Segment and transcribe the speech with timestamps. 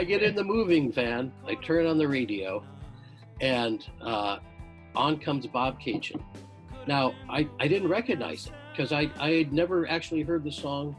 [0.00, 2.64] I get in the moving van, I turn on the radio,
[3.42, 4.38] and uh,
[4.96, 6.22] on comes Bobcaygeon.
[6.86, 10.96] Now, I, I didn't recognize it because I, I had never actually heard the song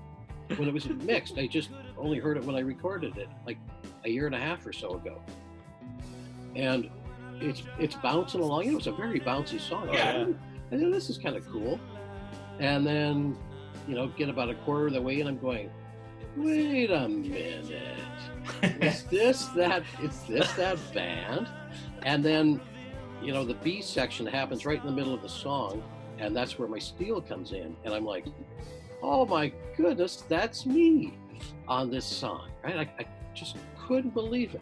[0.56, 1.40] when it was mixed.
[1.40, 3.58] I just only heard it when I recorded it, like
[4.06, 5.20] a year and a half or so ago.
[6.56, 6.88] And
[7.40, 8.66] it's it's bouncing along.
[8.66, 9.90] It was a very bouncy song.
[9.92, 10.28] Yeah.
[10.72, 11.80] I said, this is kind of cool.
[12.60, 13.36] And then,
[13.88, 15.72] you know, get about a quarter of the way, and I'm going,
[16.38, 17.96] wait a minute.
[18.82, 19.84] Is this that?
[20.02, 21.50] Is this that band?
[22.04, 22.60] And then,
[23.22, 25.84] you know, the B section happens right in the middle of the song,
[26.18, 28.26] and that's where my steel comes in, and I'm like,
[29.04, 31.14] oh my goodness, that's me
[31.68, 32.78] on this song, right?
[32.78, 34.62] I, I just couldn't believe it.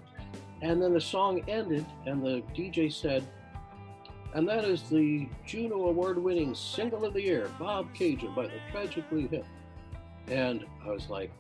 [0.62, 3.26] And then the song ended, and the DJ said,
[4.34, 9.28] and that is the Juno Award winning single of the year, Bobcaygeon by the Tragically
[9.28, 9.46] Hip.
[10.28, 11.32] And I was like,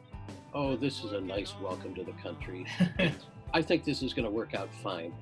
[0.54, 2.66] oh, this is a nice welcome to the country.
[3.54, 5.14] I think this is going to work out fine.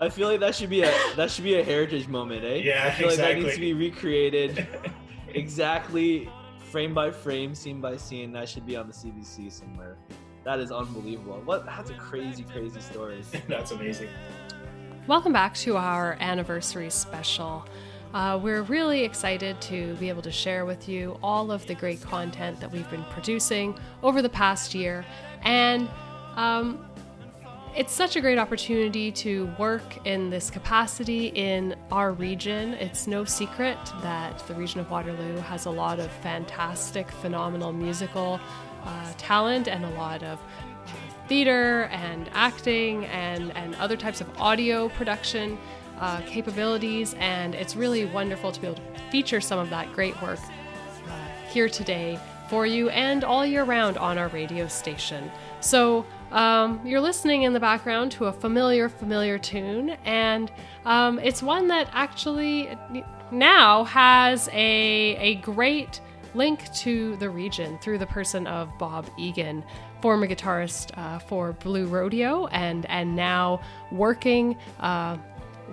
[0.00, 2.56] I feel like that should be a that should be a heritage moment, eh?
[2.56, 4.66] Yeah, I feel like that needs to be recreated
[5.28, 6.28] exactly
[6.70, 8.32] frame by frame, scene by scene.
[8.32, 9.96] That should be on the CBC somewhere.
[10.44, 11.40] That is unbelievable.
[11.44, 11.64] What?
[11.64, 13.22] That's a crazy, crazy story.
[13.48, 14.08] That's amazing.
[15.06, 17.64] Welcome back to our anniversary special.
[18.14, 22.00] Uh, we're really excited to be able to share with you all of the great
[22.00, 25.04] content that we've been producing over the past year.
[25.42, 25.88] And
[26.36, 26.86] um,
[27.76, 32.72] it's such a great opportunity to work in this capacity in our region.
[32.74, 38.40] It's no secret that the region of Waterloo has a lot of fantastic, phenomenal musical
[38.82, 40.90] uh, talent and a lot of uh,
[41.28, 45.58] theater and acting and, and other types of audio production
[45.98, 47.14] uh, capabilities.
[47.18, 50.38] And it's really wonderful to be able to feature some of that great work
[51.08, 52.18] uh, here today
[52.48, 55.30] for you and all year round on our radio station.
[55.60, 60.50] So, um, you're listening in the background to a familiar, familiar tune, and
[60.84, 62.76] um, it's one that actually
[63.30, 66.00] now has a, a great
[66.34, 69.64] link to the region through the person of Bob Egan,
[70.02, 75.16] former guitarist uh, for Blue Rodeo, and and now working uh,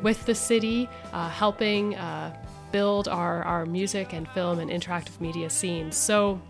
[0.02, 2.36] with the city, uh, helping uh,
[2.72, 5.96] build our our music and film and interactive media scenes.
[5.96, 6.42] So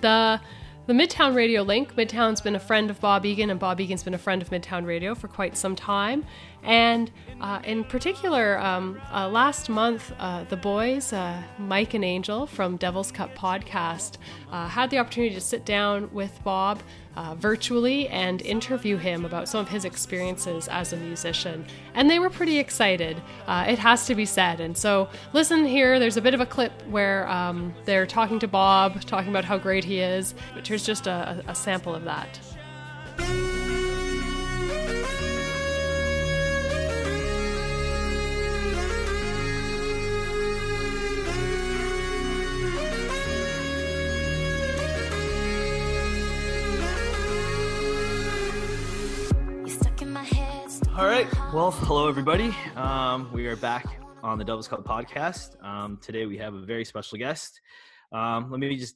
[0.00, 0.40] the
[0.86, 1.94] the Midtown Radio link.
[1.94, 4.84] Midtown's been a friend of Bob Egan, and Bob Egan's been a friend of Midtown
[4.84, 6.24] Radio for quite some time.
[6.64, 12.44] And uh, in particular, um, uh, last month, uh, the boys, uh, Mike and Angel
[12.44, 14.16] from Devil's Cup podcast,
[14.50, 16.82] uh, had the opportunity to sit down with Bob
[17.16, 21.64] uh, virtually and interview him about some of his experiences as a musician.
[21.94, 24.60] And they were pretty excited, uh, it has to be said.
[24.60, 28.48] And so, listen here, there's a bit of a clip where um, they're talking to
[28.48, 30.34] Bob, talking about how great he is.
[30.54, 32.38] But here's just a, a sample of that.
[51.52, 52.54] Well, hello everybody.
[52.76, 53.84] Um, we are back
[54.22, 55.60] on the Devil's Cup podcast.
[55.64, 57.60] Um, today we have a very special guest.
[58.12, 58.94] Um, let me just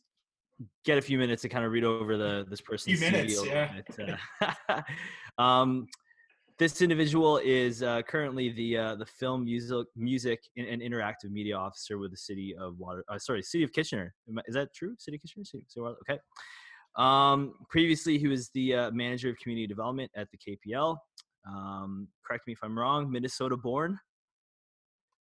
[0.85, 3.81] get a few minutes to kind of read over the this person's Few minutes, yeah.
[4.69, 4.83] Uh,
[5.43, 5.89] um,
[6.61, 11.57] this individual is uh, currently the uh, the film music music and, and interactive media
[11.57, 13.03] officer with the city of Water.
[13.09, 14.15] Uh, sorry, city of Kitchener.
[14.47, 14.95] Is that true?
[15.01, 15.45] City of Kitchener.
[15.45, 16.21] City, City of Water- okay.
[16.97, 20.97] Um, previously, he was the uh, manager of community development at the KPL.
[21.47, 23.11] Um, correct me if I'm wrong.
[23.11, 23.99] Minnesota born,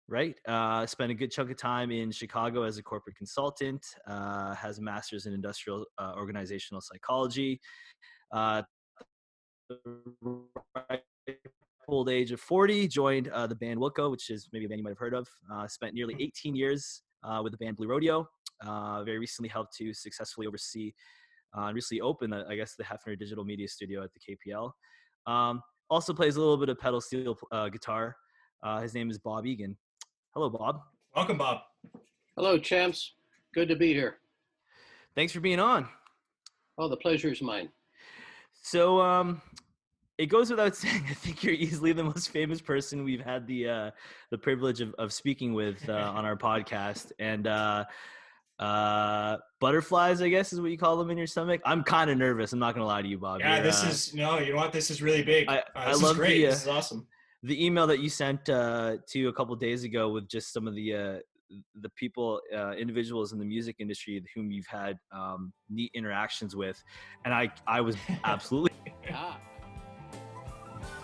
[0.07, 0.35] right?
[0.47, 3.85] Uh, spent a good chunk of time in Chicago as a corporate consultant.
[4.07, 7.59] Uh, has a master's in industrial uh, organizational psychology.
[8.31, 8.61] Uh,
[11.87, 14.83] old age of 40, joined uh, the band Wilco, which is maybe a band you
[14.83, 15.27] might have heard of.
[15.51, 18.27] Uh, spent nearly 18 years uh, with the band Blue Rodeo.
[18.65, 20.93] Uh, very recently helped to successfully oversee
[21.57, 24.71] uh, and recently opened, the, I guess, the Hefner Digital Media Studio at the KPL.
[25.27, 28.15] Um, also plays a little bit of pedal steel uh, guitar.
[28.63, 29.77] Uh, his name is Bob Egan.
[30.33, 30.79] Hello, Bob.
[31.15, 31.59] Welcome, Bob.
[32.37, 33.13] Hello, champs.
[33.53, 34.15] Good to be here.
[35.13, 35.87] Thanks for being on.
[36.77, 37.69] Oh, the pleasure is mine.
[38.61, 39.41] So, um,
[40.17, 43.67] it goes without saying, I think you're easily the most famous person we've had the
[43.67, 43.91] uh,
[44.29, 47.11] the privilege of, of speaking with uh, on our podcast.
[47.19, 47.47] And
[48.61, 51.61] uh, butterflies, I guess, is what you call them in your stomach.
[51.65, 52.53] I'm kind of nervous.
[52.53, 53.39] I'm not gonna lie to you, Bob.
[53.39, 54.37] Yeah, You're, this uh, is no.
[54.39, 54.71] You know what?
[54.71, 55.49] This is really big.
[55.49, 56.45] I- Uh, I this love is the, great.
[56.45, 57.07] uh, this is awesome.
[57.43, 60.75] the email that you sent uh, to a couple days ago with just some of
[60.75, 61.17] the uh,
[61.81, 66.81] the people, uh, individuals in the music industry whom you've had um, neat interactions with,
[67.25, 68.71] and I I was absolutely
[69.11, 69.37] Ah,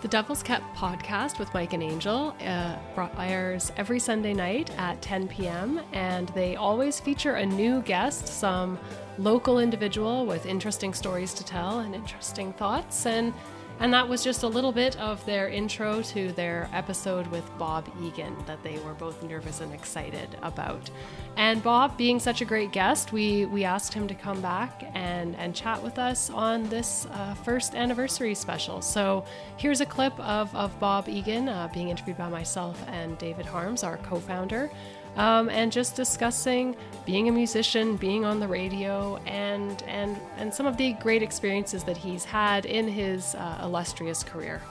[0.00, 2.76] The Devil's Kept podcast with Mike and Angel uh,
[3.18, 8.78] airs every Sunday night at 10 p.m., and they always feature a new guest, some
[9.18, 13.06] local individual with interesting stories to tell and interesting thoughts.
[13.06, 13.34] And
[13.80, 17.88] and that was just a little bit of their intro to their episode with Bob
[18.02, 20.90] Egan that they were both nervous and excited about.
[21.36, 25.36] And Bob, being such a great guest, we, we asked him to come back and,
[25.36, 28.82] and chat with us on this uh, first anniversary special.
[28.82, 29.24] So
[29.56, 33.84] here's a clip of, of Bob Egan uh, being interviewed by myself and David Harms,
[33.84, 34.70] our co founder
[35.18, 40.64] um, and just discussing being a musician, being on the radio, and and and some
[40.64, 44.62] of the great experiences that he's had in his uh, illustrious career.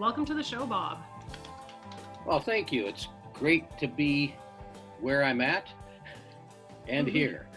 [0.00, 0.98] Welcome to the show, Bob.
[2.26, 2.86] Well, thank you.
[2.86, 4.34] It's great to be
[5.00, 5.68] where I'm at
[6.88, 7.16] and mm-hmm.
[7.16, 7.46] here.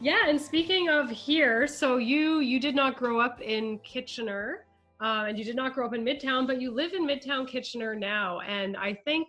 [0.00, 4.64] Yeah, and speaking of here, so you you did not grow up in Kitchener,
[5.00, 7.94] uh, and you did not grow up in Midtown, but you live in Midtown Kitchener
[7.94, 9.28] now, and I think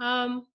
[0.00, 0.46] um,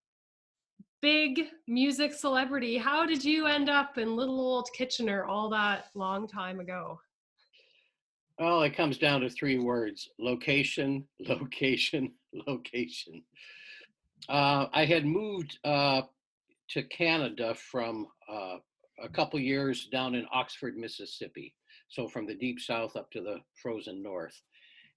[1.01, 2.77] big music celebrity.
[2.77, 6.99] How did you end up in little old Kitchener all that long time ago?
[8.39, 12.13] Well, it comes down to three words location, location,
[12.47, 13.23] location.
[14.27, 16.03] Uh, I had moved uh,
[16.69, 18.57] to Canada from uh,
[19.03, 21.53] a couple years down in Oxford, Mississippi.
[21.89, 24.39] So from the deep south up to the frozen north.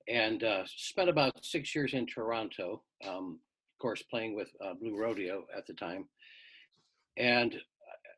[0.09, 2.83] And uh, spent about six years in Toronto.
[3.07, 3.39] Um,
[3.83, 6.07] course, playing with uh, Blue Rodeo at the time.
[7.19, 7.55] And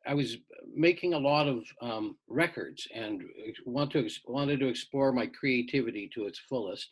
[0.07, 0.37] I was
[0.73, 3.23] making a lot of um, records and
[3.65, 6.91] want to wanted to explore my creativity to its fullest.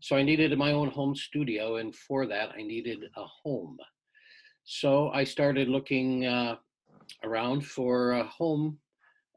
[0.00, 3.78] So I needed my own home studio, and for that I needed a home.
[4.64, 6.56] So I started looking uh,
[7.24, 8.78] around for a home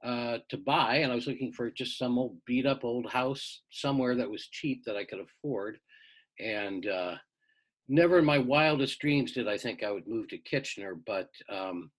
[0.03, 3.61] uh, to buy, and I was looking for just some old beat up old house
[3.69, 5.77] somewhere that was cheap that I could afford.
[6.39, 7.15] And uh,
[7.87, 11.91] never in my wildest dreams did I think I would move to Kitchener, but um,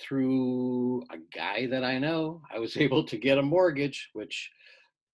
[0.00, 4.50] through a guy that I know, I was able to get a mortgage, which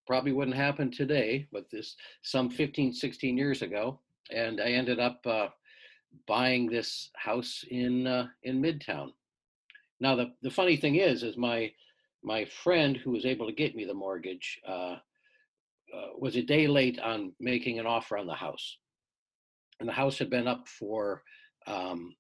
[0.07, 4.01] probably wouldn't happen today, but this some 15, 16 years ago.
[4.31, 5.49] And I ended up uh,
[6.27, 9.11] buying this house in uh, in Midtown.
[10.01, 11.71] Now the, the funny thing is, is my
[12.23, 14.97] my friend who was able to get me the mortgage uh,
[15.95, 18.79] uh was a day late on making an offer on the house
[19.81, 21.23] and the house had been up for
[21.67, 22.15] um,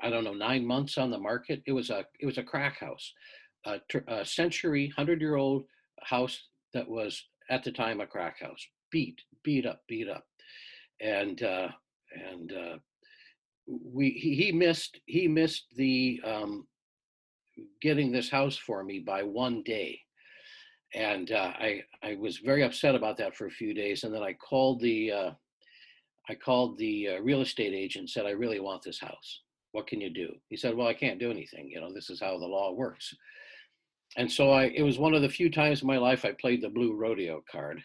[0.00, 1.62] I don't know nine months on the market.
[1.66, 3.12] It was a it was a crack house,
[3.66, 5.64] a, a century hundred year old
[6.02, 10.24] house that was at the time a crack house, beat beat up beat up,
[11.00, 11.68] and uh,
[12.30, 12.76] and uh,
[13.66, 16.66] we he, he missed he missed the um,
[17.80, 20.00] getting this house for me by one day
[20.94, 24.22] and uh, I I was very upset about that for a few days, and then
[24.22, 25.30] I called the uh,
[26.28, 29.40] I called the uh, real estate agent, said, I really want this house.
[29.72, 30.34] What can you do?
[30.48, 31.70] He said, Well, I can't do anything.
[31.70, 33.12] You know, this is how the law works.
[34.16, 36.62] And so I, it was one of the few times in my life I played
[36.62, 37.82] the blue rodeo card.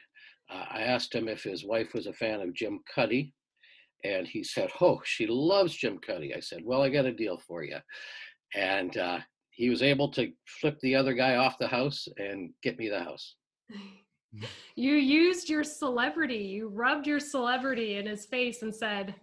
[0.51, 3.33] Uh, I asked him if his wife was a fan of Jim Cuddy,
[4.03, 6.35] and he said, Oh, she loves Jim Cuddy.
[6.35, 7.77] I said, Well, I got a deal for you.
[8.55, 9.19] And uh,
[9.51, 13.03] he was able to flip the other guy off the house and get me the
[13.03, 13.35] house.
[14.75, 19.15] you used your celebrity, you rubbed your celebrity in his face and said,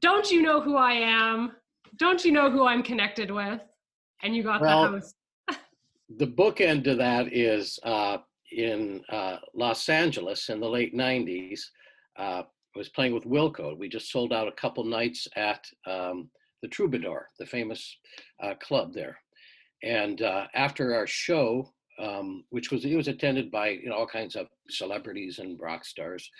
[0.00, 1.52] Don't you know who I am?
[1.96, 3.60] Don't you know who I'm connected with?
[4.22, 5.14] And you got well, the host.
[6.18, 8.18] the bookend to that is uh,
[8.52, 11.60] in uh, Los Angeles in the late 90s.
[12.18, 13.76] Uh, I was playing with Wilco.
[13.76, 16.28] We just sold out a couple nights at um,
[16.62, 17.96] the Troubadour, the famous
[18.42, 19.18] uh, club there.
[19.82, 24.06] And uh, after our show, um, which was it was attended by you know all
[24.06, 26.30] kinds of celebrities and rock stars.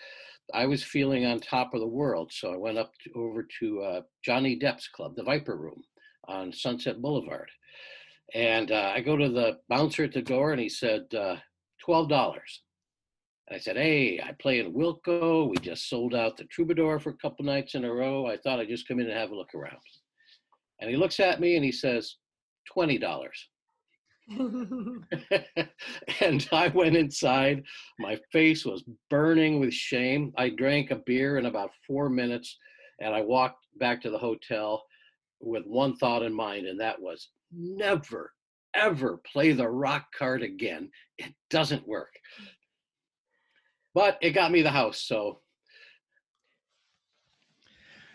[0.54, 3.82] I was feeling on top of the world, so I went up to, over to
[3.82, 5.82] uh, Johnny Depp's club, the Viper Room,
[6.28, 7.50] on Sunset Boulevard,
[8.34, 11.36] and uh, I go to the bouncer at the door, and he said uh,
[11.84, 12.62] twelve dollars.
[13.48, 15.48] And I said, "Hey, I play in Wilco.
[15.48, 18.26] We just sold out the Troubadour for a couple nights in a row.
[18.26, 19.78] I thought I'd just come in and have a look around."
[20.80, 22.16] And he looks at me and he says,
[22.66, 23.48] twenty dollars.
[26.20, 27.62] and I went inside.
[27.98, 30.32] My face was burning with shame.
[30.36, 32.56] I drank a beer in about four minutes
[33.00, 34.84] and I walked back to the hotel
[35.40, 38.32] with one thought in mind, and that was never,
[38.74, 40.90] ever play the rock card again.
[41.18, 42.12] It doesn't work.
[43.94, 45.40] But it got me the house, so.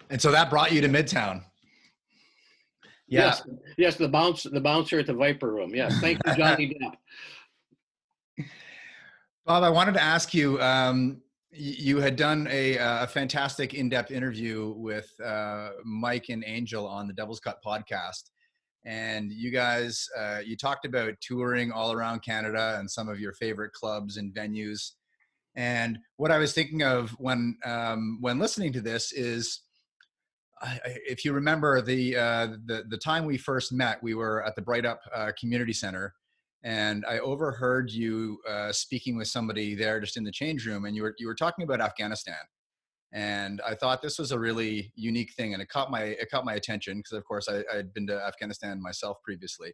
[0.10, 1.44] And so that brought you to Midtown.
[3.12, 3.26] Yeah.
[3.26, 3.42] Yes,
[3.78, 5.76] yes, the bounce, the bouncer at the Viper Room.
[5.76, 6.78] Yes, thank you, Johnny
[8.38, 8.46] Depp.
[9.46, 10.62] Bob, I wanted to ask you.
[10.62, 17.06] Um, you had done a, a fantastic in-depth interview with uh, Mike and Angel on
[17.06, 18.30] the Devil's Cut podcast,
[18.86, 23.34] and you guys uh, you talked about touring all around Canada and some of your
[23.34, 24.92] favorite clubs and venues.
[25.58, 29.71] And what I was thinking of when um, when listening to this is, I,
[30.84, 34.62] if you remember the, uh, the the time we first met, we were at the
[34.62, 36.14] Breithaupt uh, Community Center,
[36.64, 40.96] and I overheard you uh, speaking with somebody there just in the change room, and
[40.96, 42.36] you were you were talking about Afghanistan,
[43.12, 46.46] and I thought this was a really unique thing, and it caught my it caught
[46.46, 49.74] my attention because of course I had been to Afghanistan myself previously,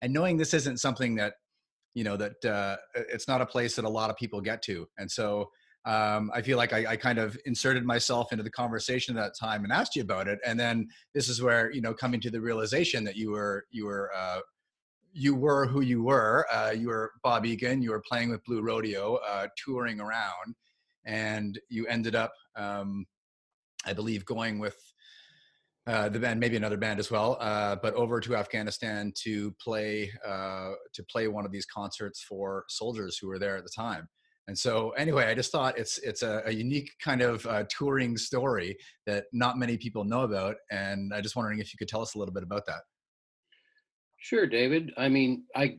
[0.00, 1.34] and knowing this isn't something that
[1.94, 4.88] you know that uh, it's not a place that a lot of people get to,
[4.98, 5.50] and so
[5.84, 9.34] um, I feel like I, I, kind of inserted myself into the conversation at that
[9.38, 12.30] time and asked you about it, and then this is where you know coming to
[12.30, 14.38] the realization that you were you were uh,
[15.12, 16.46] you were who you were.
[16.52, 17.82] Uh, you were Bob Egan.
[17.82, 20.54] You were playing with Blue Rodeo, uh, touring around,
[21.04, 23.04] and you ended up, um,
[23.84, 24.76] I believe, going with
[25.86, 30.12] uh, the band, maybe another band as well, uh, but over to Afghanistan to play
[30.24, 34.08] uh, to play one of these concerts for soldiers who were there at the time.
[34.48, 38.16] And so, anyway, I just thought it's it's a, a unique kind of uh, touring
[38.16, 42.02] story that not many people know about, and I just wondering if you could tell
[42.02, 42.80] us a little bit about that.
[44.18, 44.92] Sure, David.
[44.96, 45.78] I mean, I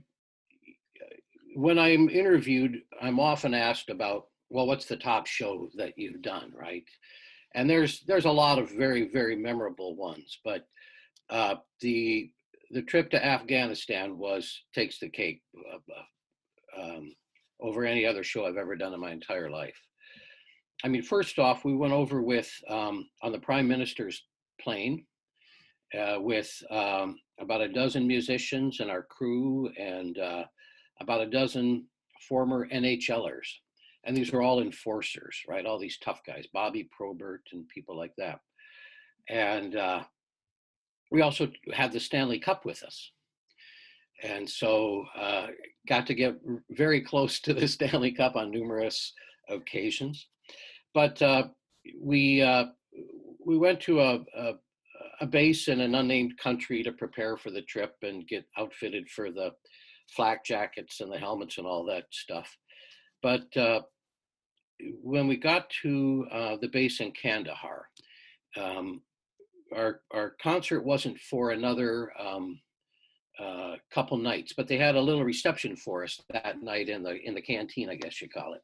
[1.55, 6.51] when I'm interviewed, I'm often asked about, well, what's the top show that you've done,
[6.55, 6.84] right?
[7.55, 10.65] And there's there's a lot of very very memorable ones, but
[11.29, 12.32] uh, the
[12.72, 15.41] the trip to Afghanistan was takes the cake
[15.72, 17.13] uh, uh um,
[17.63, 19.79] over any other show I've ever done in my entire life.
[20.84, 24.22] I mean, first off, we went over with um, on the prime minister's
[24.60, 25.05] plane
[25.98, 30.43] uh, with um, about a dozen musicians and our crew and uh,
[31.00, 31.86] about a dozen
[32.27, 33.48] former NHLers.
[34.05, 35.65] And these were all enforcers, right?
[35.65, 38.39] All these tough guys, Bobby Probert and people like that.
[39.29, 40.03] And uh,
[41.12, 43.12] we also had the Stanley Cup with us.
[44.24, 45.48] And so uh,
[45.88, 46.39] got to get
[46.72, 49.13] very close to the Stanley Cup on numerous
[49.50, 50.27] occasions.
[50.94, 51.48] But uh,
[52.00, 52.65] we uh,
[53.46, 54.53] we went to a, a,
[55.22, 59.32] a base in an unnamed country to prepare for the trip and get outfitted for
[59.32, 59.51] the
[60.15, 62.56] flak jackets and the helmets and all that stuff.
[63.22, 63.82] But uh,
[65.01, 67.88] when we got to uh, the base in Kandahar,
[68.58, 69.01] um,
[69.75, 72.60] our our concert wasn't for another um,
[73.40, 77.16] uh, couple nights, but they had a little reception for us that night in the
[77.28, 78.62] in the canteen, I guess you call it.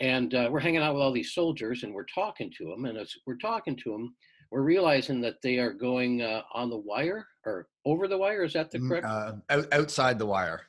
[0.00, 2.84] And uh, we're hanging out with all these soldiers, and we're talking to them.
[2.84, 4.14] And as we're talking to them,
[4.50, 8.44] we're realizing that they are going uh, on the wire or over the wire.
[8.44, 9.06] Is that the mm, correct?
[9.06, 10.62] Uh, out, outside the wire.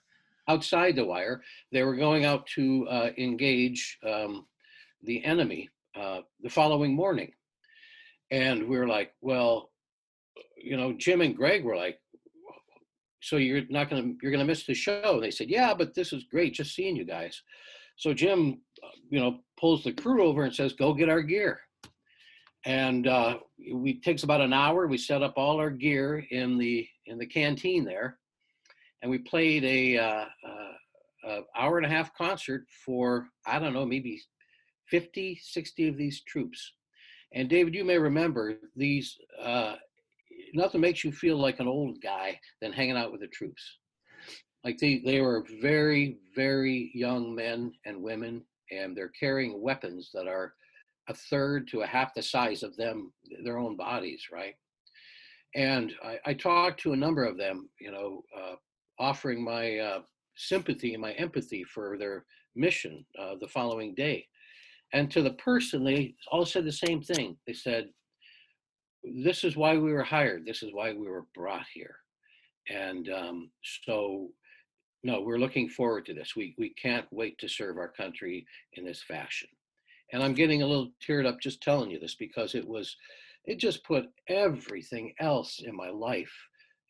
[0.48, 1.42] Outside the wire.
[1.72, 4.46] They were going out to uh, engage um,
[5.04, 7.32] the enemy uh, the following morning.
[8.32, 9.72] And we are like, well,
[10.58, 12.00] you know, Jim and Greg were like,
[13.26, 15.20] so you're not to, you're to miss the show.
[15.20, 16.54] They said, yeah, but this is great.
[16.54, 17.42] Just seeing you guys.
[17.98, 21.60] So Jim, uh, you know, pulls the crew over and says, go get our gear
[22.66, 24.88] and uh, it takes about an hour.
[24.88, 28.18] We set up all our gear in the in the canteen there,
[29.02, 30.72] and we played a, uh, uh,
[31.28, 34.20] a hour and a half concert for I don't know maybe
[34.90, 36.74] 50, 60 of these troops.
[37.34, 39.16] And David, you may remember these.
[40.56, 43.62] Nothing makes you feel like an old guy than hanging out with the troops.
[44.64, 50.28] Like they, they were very, very young men and women, and they're carrying weapons that
[50.28, 50.54] are
[51.10, 53.12] a third to a half the size of them,
[53.44, 54.56] their own bodies, right?
[55.56, 58.56] And I, I talked to a number of them, you know, uh,
[58.98, 60.00] offering my uh,
[60.36, 64.26] sympathy and my empathy for their mission uh, the following day.
[64.94, 67.38] And to the person, they all said the same thing.
[67.46, 67.90] They said,
[69.14, 70.46] This is why we were hired.
[70.46, 71.98] This is why we were brought here.
[72.70, 73.52] And um,
[73.86, 74.30] so,
[75.04, 76.36] no, we're looking forward to this.
[76.36, 79.50] We, we can't wait to serve our country in this fashion.
[80.12, 82.96] And I'm getting a little teared up just telling you this because it was,
[83.46, 86.34] it just put everything else in my life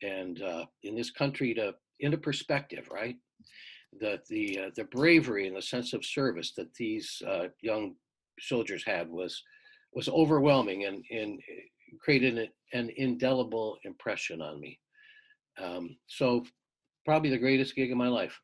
[0.01, 3.15] and uh, in this country to into perspective, right?
[3.99, 7.95] That the uh, the bravery and the sense of service that these uh, young
[8.39, 9.41] soldiers had was
[9.93, 11.39] was overwhelming and, and
[11.99, 14.79] created an, an indelible impression on me.
[15.61, 16.43] Um, so
[17.05, 18.39] probably the greatest gig of my life.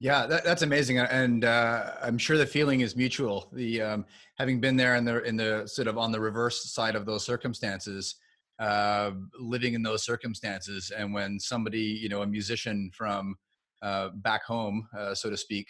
[0.00, 3.48] Yeah, that, that's amazing, and uh, I'm sure the feeling is mutual.
[3.52, 4.06] The um,
[4.38, 7.26] having been there in the in the sort of on the reverse side of those
[7.26, 8.14] circumstances,
[8.60, 9.10] uh,
[9.40, 13.34] living in those circumstances, and when somebody, you know, a musician from
[13.82, 15.66] uh, back home, uh, so to speak,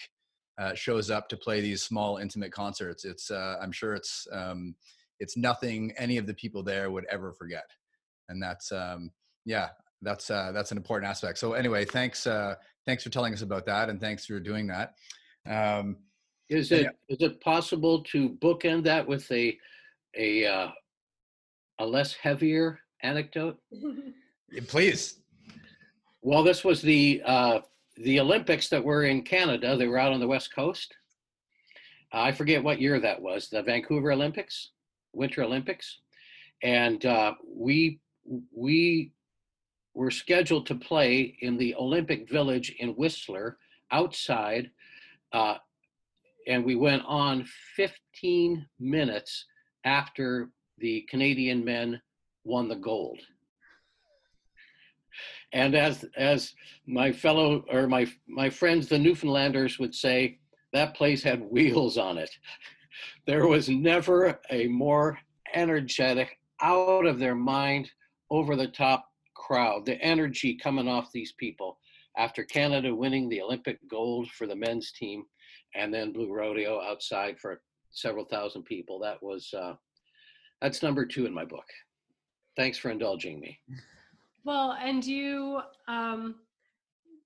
[0.59, 3.07] uh, shows up to play these small intimate concerts.
[3.07, 4.75] It's uh, I'm sure it's um,
[5.21, 7.65] it's nothing any of the people there would ever forget,
[8.29, 9.11] and that's um,
[9.45, 9.69] yeah
[10.03, 11.39] that's uh, that's an important aspect.
[11.39, 12.55] So anyway, thanks uh,
[12.87, 14.95] thanks for telling us about that, and thanks for doing that.
[15.49, 15.97] Um,
[16.49, 19.59] Is it is it possible to bookend that with a
[20.17, 20.69] a uh,
[21.79, 23.59] a less heavier anecdote?
[24.69, 25.21] please.
[26.23, 27.61] Well, this was the uh,
[27.97, 29.77] the Olympics that were in Canada.
[29.77, 30.95] They were out on the west coast.
[32.13, 33.49] Uh, I forget what year that was.
[33.49, 34.71] The Vancouver Olympics,
[35.13, 36.01] Winter Olympics,
[36.63, 38.01] and uh, we
[38.55, 39.13] we
[39.95, 43.59] were scheduled to play in the Olympic Village in Whistler
[43.91, 44.71] outside,
[45.33, 45.57] uh,
[46.47, 47.45] and we went on
[47.77, 49.47] 15 minutes
[49.85, 52.01] after the Canadian men
[52.45, 53.19] won the gold.
[55.53, 56.55] And as as
[56.87, 60.39] my fellow or my my friends the Newfoundlanders would say,
[60.73, 62.31] that place had wheels on it.
[63.27, 65.19] There was never a more
[65.55, 67.91] energetic, out of their mind,
[68.31, 69.87] over the top crowd.
[69.87, 71.79] The energy coming off these people
[72.17, 75.25] after Canada winning the Olympic gold for the men's team,
[75.75, 78.99] and then Blue Rodeo outside for several thousand people.
[78.99, 79.75] That was uh,
[80.61, 81.67] that's number two in my book.
[82.57, 83.61] Thanks for indulging me.
[84.45, 86.37] Well, and you, um,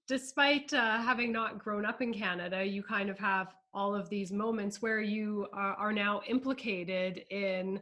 [0.08, 4.32] despite uh, having not grown up in Canada, you kind of have all of these
[4.32, 7.80] moments where you are, are now implicated in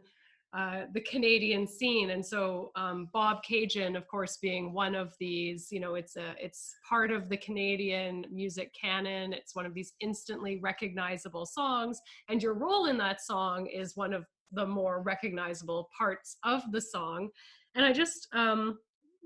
[0.52, 2.10] uh, the Canadian scene.
[2.10, 6.74] And so um, Bobcaygeon, of course, being one of these, you know, it's a it's
[6.88, 9.32] part of the Canadian music canon.
[9.32, 14.12] It's one of these instantly recognizable songs, and your role in that song is one
[14.12, 17.28] of the more recognizable parts of the song.
[17.76, 18.78] And I just um,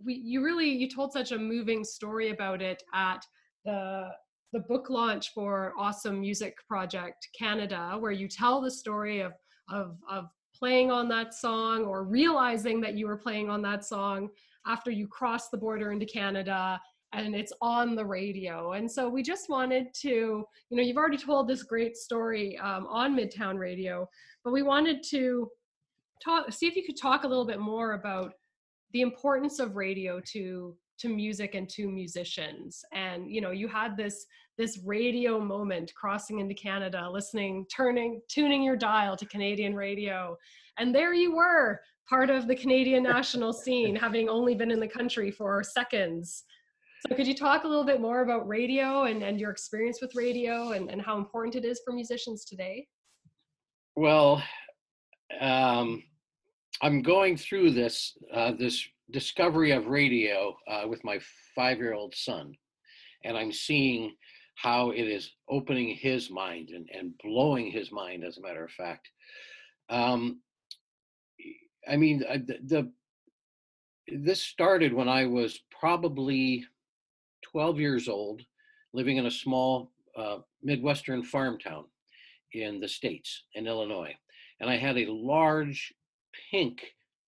[0.04, 3.24] we you really you told such a moving story about it at
[3.64, 4.10] the
[4.54, 9.32] the book launch for Awesome Music Project Canada, where you tell the story of
[9.68, 14.28] of of playing on that song or realizing that you were playing on that song
[14.64, 16.80] after you crossed the border into Canada
[17.12, 18.72] and it's on the radio.
[18.72, 22.86] And so we just wanted to, you know, you've already told this great story um,
[22.86, 24.08] on Midtown Radio,
[24.44, 25.48] but we wanted to
[26.24, 28.32] talk, see if you could talk a little bit more about
[28.92, 33.96] the importance of radio to to music and to musicians and you know you had
[33.96, 40.36] this this radio moment crossing into canada listening turning tuning your dial to canadian radio.
[40.78, 44.88] And there you were part of the canadian national scene having only been in the
[44.88, 46.44] country for seconds.
[47.06, 50.14] So could you talk a little bit more about radio and, and your experience with
[50.14, 52.86] radio and, and how important it is for musicians today?
[53.96, 54.42] Well
[55.40, 56.02] um,
[56.82, 61.18] i'm going through this uh, this discovery of radio uh, with my
[61.54, 62.54] five year old son.
[63.24, 64.14] And I'm seeing
[64.54, 68.70] how it is opening his mind and, and blowing his mind, as a matter of
[68.70, 69.08] fact.
[69.88, 70.40] Um,
[71.88, 72.92] I mean, the, the
[74.06, 76.64] this started when I was probably
[77.42, 78.42] 12 years old,
[78.92, 81.84] living in a small uh, Midwestern farm town
[82.52, 84.14] in the States, in Illinois.
[84.60, 85.92] And I had a large
[86.50, 86.82] pink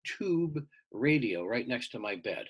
[0.04, 2.48] tube radio right next to my bed.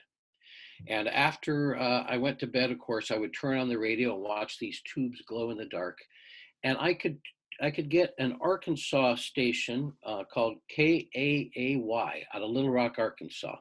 [0.88, 4.14] And after uh, I went to bed, of course, I would turn on the radio
[4.14, 5.98] and watch these tubes glow in the dark.
[6.64, 7.18] And I could
[7.62, 13.56] I could get an Arkansas station uh, called KAAY out of Little Rock, Arkansas.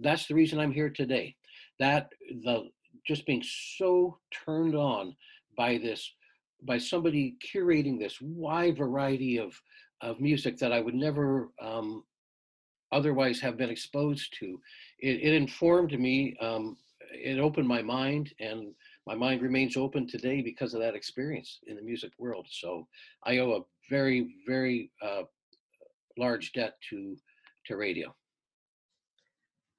[0.00, 1.36] that's the reason I'm here today.
[1.78, 2.10] That
[2.44, 2.70] the
[3.06, 3.42] just being
[3.76, 5.16] so turned on
[5.56, 6.12] by this
[6.64, 9.60] by somebody curating this wide variety of
[10.00, 12.04] of music that I would never um,
[12.90, 14.60] otherwise have been exposed to.
[14.98, 16.36] It, it informed me.
[16.40, 16.76] Um,
[17.12, 18.74] it opened my mind, and
[19.06, 22.46] my mind remains open today because of that experience in the music world.
[22.50, 22.86] So
[23.24, 23.60] I owe a
[23.90, 25.22] very, very uh,
[26.18, 27.16] large debt to
[27.66, 28.14] to radio.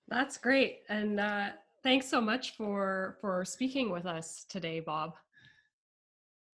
[0.07, 1.49] That's great, and uh,
[1.83, 5.13] thanks so much for for speaking with us today, Bob.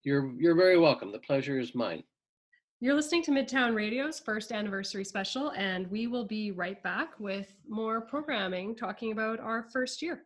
[0.04, 1.12] You're you're very welcome.
[1.12, 2.04] The pleasure is mine.
[2.82, 7.54] You're listening to Midtown Radio's first anniversary special, and we will be right back with
[7.68, 10.24] more programming talking about our first year.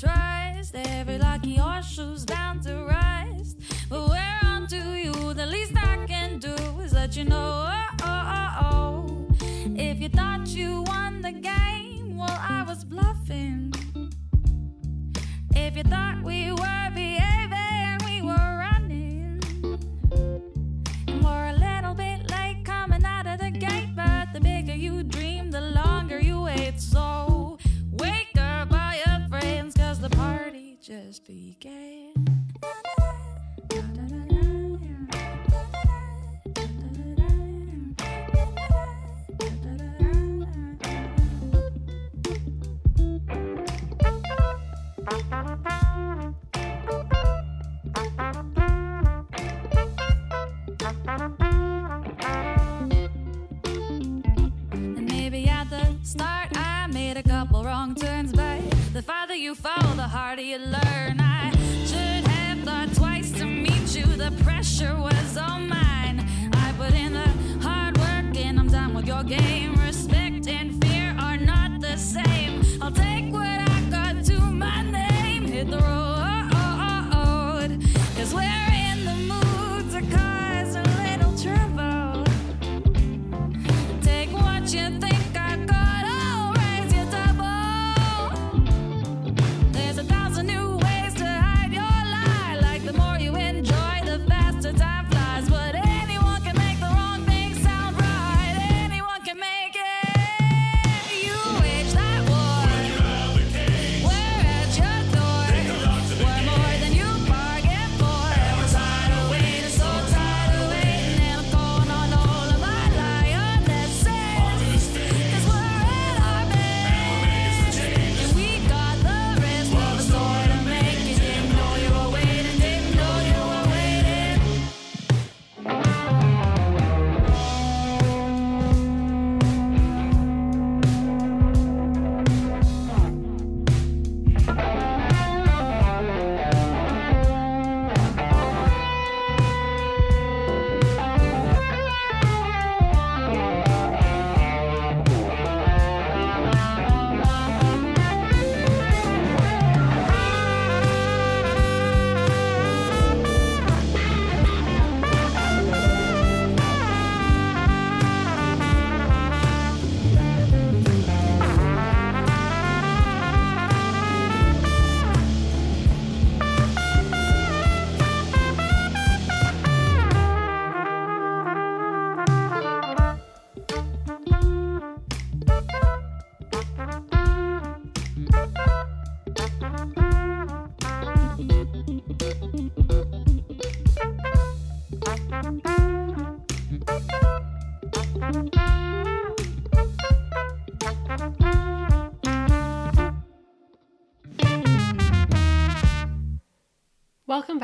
[0.00, 0.74] Trust.
[0.74, 3.56] Every lucky horseshoe's bound to rise.
[3.88, 6.54] But where on to you, the least I can do
[6.84, 7.45] is let you know.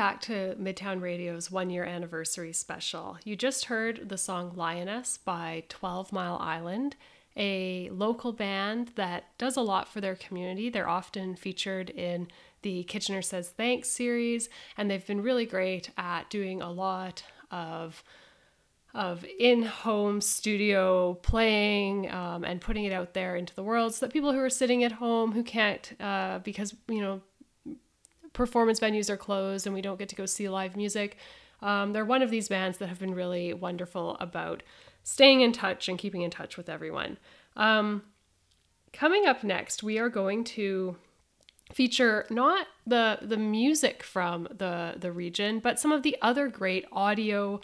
[0.03, 3.17] Back to Midtown Radio's one year anniversary special.
[3.23, 6.97] You just heard the song Lioness by 12 Mile Island,
[7.37, 10.69] a local band that does a lot for their community.
[10.69, 12.27] They're often featured in
[12.63, 18.03] the Kitchener Says Thanks series, and they've been really great at doing a lot of
[18.93, 24.13] of in-home studio playing um, and putting it out there into the world so that
[24.13, 27.21] people who are sitting at home who can't uh, because you know
[28.33, 31.17] performance venues are closed and we don't get to go see live music
[31.61, 34.63] um, they're one of these bands that have been really wonderful about
[35.03, 37.17] staying in touch and keeping in touch with everyone
[37.55, 38.03] um,
[38.91, 40.95] coming up next we are going to
[41.71, 46.85] feature not the the music from the the region but some of the other great
[46.91, 47.59] audio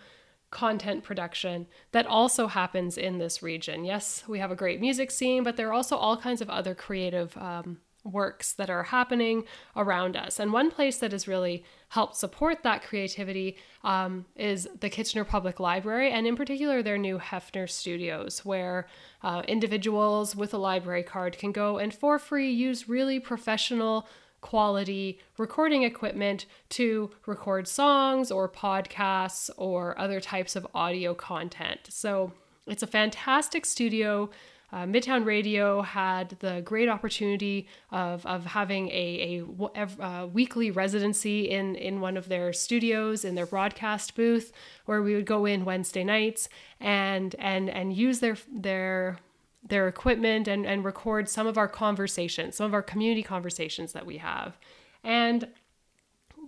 [0.51, 3.85] content production that also happens in this region.
[3.85, 6.73] Yes, we have a great music scene, but there are also all kinds of other
[6.73, 9.43] creative um, works that are happening
[9.75, 10.39] around us.
[10.39, 15.59] And one place that has really helped support that creativity um, is the Kitchener Public
[15.59, 18.87] Library, and in particular, their new Hefner Studios, where
[19.23, 24.07] uh, individuals with a library card can go and for free use really professional
[24.41, 31.79] quality recording equipment to record songs or podcasts or other types of audio content.
[31.89, 32.31] So
[32.65, 34.29] it's a fantastic studio.
[34.71, 39.43] Uh, Midtown Radio had the great opportunity of, of having a,
[39.75, 44.51] a, a uh, weekly residency in, in one of their studios in their broadcast booth,
[44.85, 49.17] where we would go in Wednesday nights and and and use their their
[49.67, 54.05] their equipment and, and record some of our conversations, some of our community conversations that
[54.05, 54.57] we have.
[55.03, 55.47] And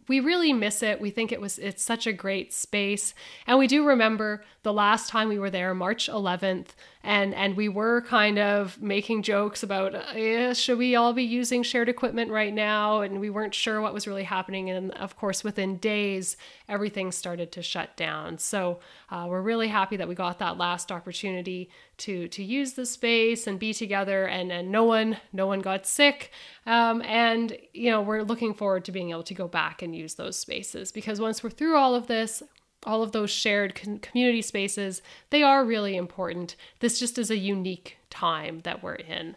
[0.08, 1.00] we really miss it.
[1.00, 3.14] We think it was it's such a great space.
[3.48, 6.70] And we do remember the last time we were there, March 11th,
[7.04, 11.64] and and we were kind of making jokes about eh, should we all be using
[11.64, 13.02] shared equipment right now?
[13.02, 14.70] And we weren't sure what was really happening.
[14.70, 16.38] And of course within days
[16.70, 18.38] everything started to shut down.
[18.38, 22.86] So uh, we're really happy that we got that last opportunity to to use the
[22.86, 26.32] space and be together and and no one no one got sick.
[26.68, 30.16] Um, and you know we're looking forward to being able to go back and use
[30.16, 32.44] those spaces because once we're through all of this
[32.86, 36.56] all of those shared community spaces, they are really important.
[36.80, 39.36] This just is a unique time that we're in.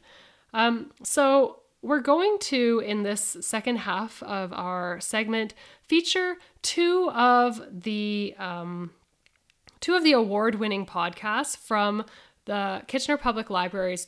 [0.52, 5.52] Um, so, we're going to, in this second half of our segment,
[5.82, 8.90] feature two of the um,
[9.80, 12.06] two of the award-winning podcasts from
[12.46, 14.06] the Kitchener Public Library's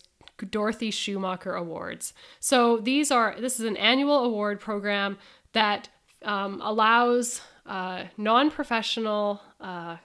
[0.50, 2.14] Dorothy Shoemaker Awards.
[2.40, 5.18] So these are this is an annual award program
[5.52, 5.90] that
[6.24, 9.96] um, allows uh, non professional uh,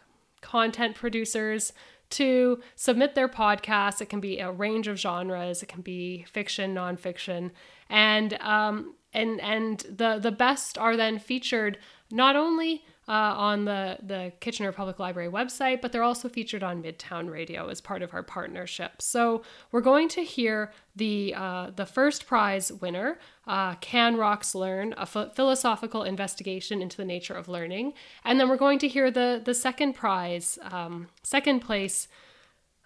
[0.42, 1.74] content producers
[2.12, 4.02] to submit their podcasts.
[4.02, 5.64] It can be a range of genres.
[5.64, 7.52] It can be fiction, nonfiction,
[7.90, 11.78] and um, and and the the best are then featured
[12.12, 16.82] not only uh, on the, the Kitchener Public Library website, but they're also featured on
[16.82, 19.02] Midtown Radio as part of our partnership.
[19.02, 19.42] So
[19.74, 25.06] we're going to hear the, uh, the first prize winner, uh, Can Rocks Learn, a
[25.06, 27.96] philosophical investigation into the nature of learning.
[28.24, 32.08] And then we're going to hear the, the second prize, um, second place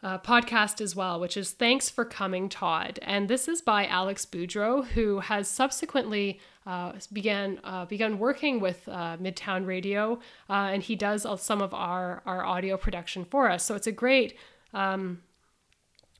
[0.02, 2.98] uh, podcast as well, which is Thanks for Coming, Todd.
[3.04, 8.88] And this is by Alex Boudreau, who has subsequently uh, began uh, begun working with
[8.88, 13.64] uh, Midtown Radio, uh, and he does some of our, our audio production for us.
[13.64, 14.36] So it's a great
[14.74, 15.22] um,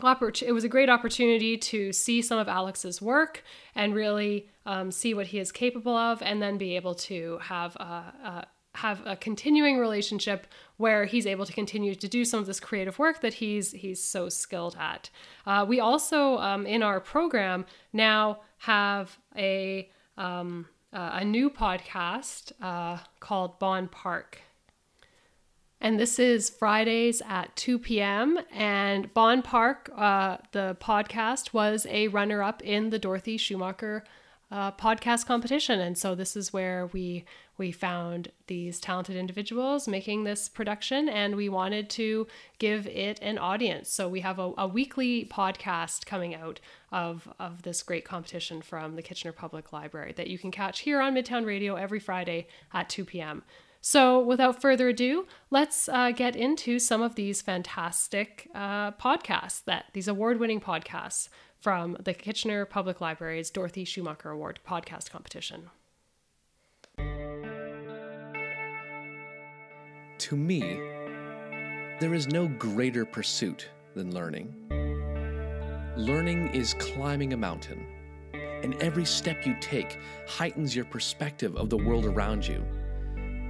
[0.04, 3.44] it was a great opportunity to see some of Alex's work
[3.76, 7.76] and really um, see what he is capable of, and then be able to have
[7.78, 12.46] a, a have a continuing relationship where he's able to continue to do some of
[12.46, 15.10] this creative work that he's he's so skilled at.
[15.46, 22.52] Uh, we also um, in our program now have a um, uh, a new podcast
[22.62, 24.42] uh, called Bond Park.
[25.82, 28.40] And this is Fridays at 2 p.m.
[28.52, 34.04] And Bond Park, uh, the podcast, was a runner up in the Dorothy Shoemaker
[34.52, 35.80] uh, podcast competition.
[35.80, 37.26] And so this is where we
[37.58, 42.28] we found these talented individuals making this production and we wanted to
[42.60, 43.90] give it an audience.
[43.90, 46.60] So we have a, a, weekly podcast coming out
[46.92, 51.02] of, of this great competition from the kitchener public library that you can catch here
[51.02, 53.44] on midtown radio every friday at 2 p.m
[53.82, 59.86] so without further ado let's uh, get into some of these fantastic uh, podcasts that
[59.94, 65.70] these award-winning podcasts from the kitchener public library's dorothy shoemaker award podcast competition
[70.26, 70.80] To me,
[72.00, 74.56] there is no greater pursuit than learning.
[75.96, 77.86] Learning is climbing a mountain,
[78.34, 82.66] and every step you take heightens your perspective of the world around you.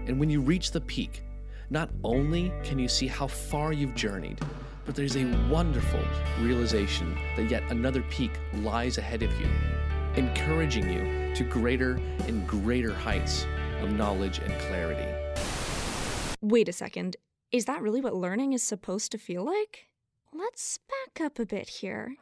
[0.06, 1.24] And when you reach the peak,
[1.70, 4.42] not only can you see how far you've journeyed,
[4.86, 6.04] but there's a wonderful
[6.42, 9.48] realization that yet another peak lies ahead of you,
[10.18, 13.46] encouraging you to greater and greater heights
[13.80, 15.25] of knowledge and clarity.
[16.48, 17.16] Wait a second.
[17.52, 19.88] Is that really what learning is supposed to feel like?
[20.32, 22.18] Let's back up a bit here.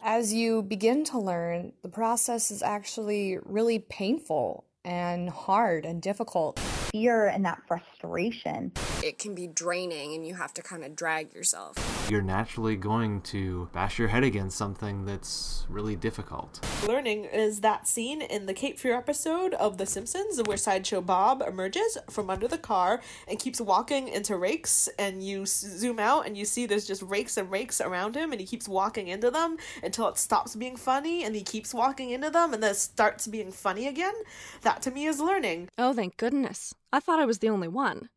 [0.00, 6.60] As you begin to learn, the process is actually really painful and hard and difficult.
[6.92, 8.70] Fear and that frustration.
[9.02, 11.99] It can be draining and you have to kind of drag yourself.
[12.10, 16.58] You're naturally going to bash your head against something that's really difficult.
[16.88, 21.40] Learning is that scene in the Cape Fear episode of The Simpsons where Sideshow Bob
[21.40, 26.36] emerges from under the car and keeps walking into rakes, and you zoom out and
[26.36, 29.56] you see there's just rakes and rakes around him, and he keeps walking into them
[29.84, 33.28] until it stops being funny, and he keeps walking into them, and then it starts
[33.28, 34.14] being funny again.
[34.62, 35.68] That to me is learning.
[35.78, 36.74] Oh, thank goodness.
[36.92, 38.08] I thought I was the only one.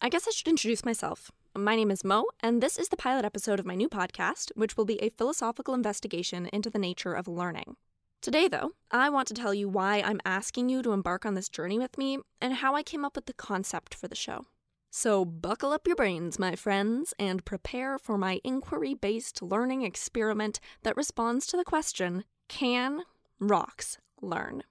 [0.00, 1.30] I guess I should introduce myself.
[1.56, 4.76] My name is Mo, and this is the pilot episode of my new podcast, which
[4.76, 7.76] will be a philosophical investigation into the nature of learning.
[8.20, 11.48] Today, though, I want to tell you why I'm asking you to embark on this
[11.48, 14.46] journey with me and how I came up with the concept for the show.
[14.90, 20.58] So, buckle up your brains, my friends, and prepare for my inquiry based learning experiment
[20.82, 23.02] that responds to the question Can
[23.38, 24.64] rocks learn?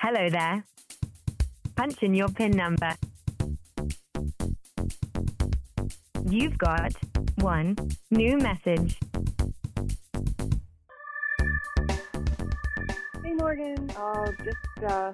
[0.00, 0.64] Hello there.
[1.78, 2.92] Punch in your PIN number.
[6.28, 6.92] You've got
[7.36, 7.76] one
[8.10, 8.98] new message.
[13.22, 15.12] Hey Morgan, I'll just uh,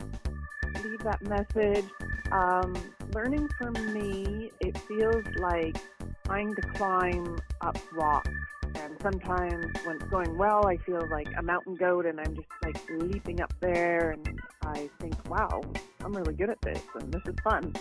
[0.82, 1.84] leave that message.
[2.32, 2.74] Um,
[3.12, 5.76] learning for me, it feels like
[6.24, 8.30] trying to climb up rocks.
[8.76, 12.48] And sometimes when it's going well, I feel like a mountain goat and I'm just
[12.62, 14.33] like leaping up there and
[14.66, 15.62] I think, wow,
[16.04, 17.72] I'm really good at this and this is fun.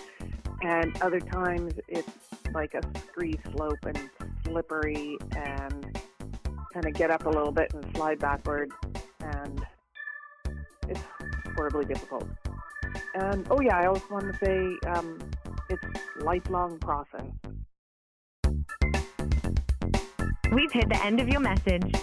[0.62, 4.10] And other times it's like a scree slope and
[4.44, 6.00] slippery and
[6.72, 8.70] kind of get up a little bit and slide backward.
[9.20, 9.64] and
[10.88, 11.00] it's
[11.56, 12.28] horribly difficult.
[13.14, 15.18] And oh yeah, I also want to say um,
[15.70, 15.84] it's
[16.20, 17.26] lifelong process.
[20.52, 21.94] We've hit the end of your message.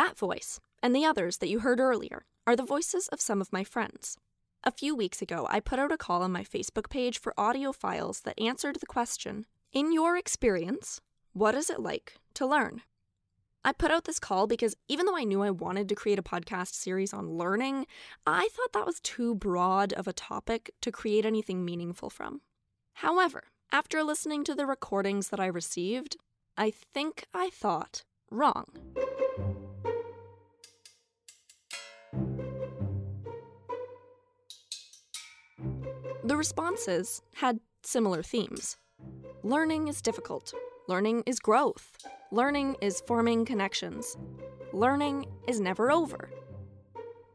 [0.00, 3.52] That voice, and the others that you heard earlier, are the voices of some of
[3.52, 4.16] my friends.
[4.64, 7.70] A few weeks ago, I put out a call on my Facebook page for audio
[7.70, 11.02] files that answered the question In your experience,
[11.34, 12.80] what is it like to learn?
[13.62, 16.22] I put out this call because even though I knew I wanted to create a
[16.22, 17.86] podcast series on learning,
[18.26, 22.40] I thought that was too broad of a topic to create anything meaningful from.
[22.94, 26.16] However, after listening to the recordings that I received,
[26.56, 28.64] I think I thought wrong.
[36.22, 38.76] The responses had similar themes.
[39.42, 40.52] Learning is difficult.
[40.86, 41.96] Learning is growth.
[42.30, 44.18] Learning is forming connections.
[44.74, 46.30] Learning is never over.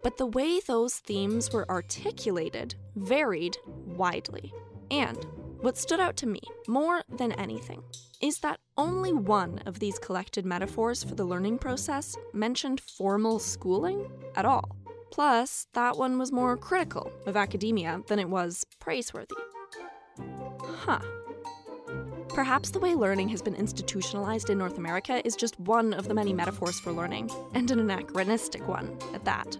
[0.03, 4.53] But the way those themes were articulated varied widely.
[4.91, 5.25] And
[5.61, 7.81] what stood out to me more than anything
[8.21, 14.07] is that only one of these collected metaphors for the learning process mentioned formal schooling
[14.35, 14.77] at all.
[15.15, 19.37] Plus, that one was more critical of academia than it was praiseworthy.
[20.61, 20.99] Huh.
[22.27, 26.13] Perhaps the way learning has been institutionalized in North America is just one of the
[26.13, 29.57] many metaphors for learning, and an anachronistic one at that.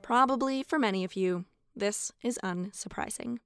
[0.00, 3.38] Probably for many of you, this is unsurprising.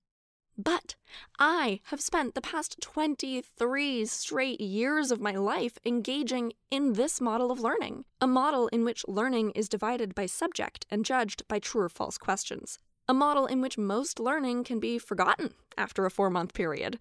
[0.58, 0.96] But
[1.38, 7.50] I have spent the past 23 straight years of my life engaging in this model
[7.50, 11.82] of learning, a model in which learning is divided by subject and judged by true
[11.82, 12.78] or false questions,
[13.08, 17.00] a model in which most learning can be forgotten after a four month period,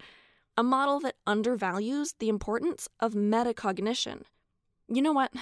[0.56, 4.22] a model that undervalues the importance of metacognition.
[4.88, 5.32] You know what?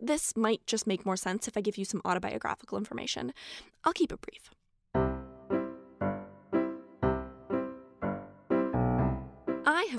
[0.00, 3.34] This might just make more sense if I give you some autobiographical information.
[3.84, 4.50] I'll keep it brief.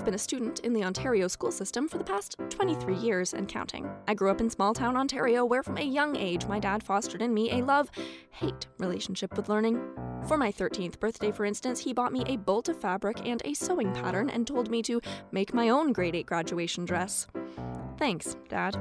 [0.09, 3.87] Been a student in the Ontario school system for the past 23 years and counting.
[4.07, 7.21] I grew up in small town Ontario, where from a young age my dad fostered
[7.21, 7.91] in me a love
[8.31, 9.79] hate relationship with learning.
[10.27, 13.53] For my 13th birthday, for instance, he bought me a bolt of fabric and a
[13.53, 14.99] sewing pattern and told me to
[15.31, 17.27] make my own grade 8 graduation dress.
[17.99, 18.79] Thanks, Dad.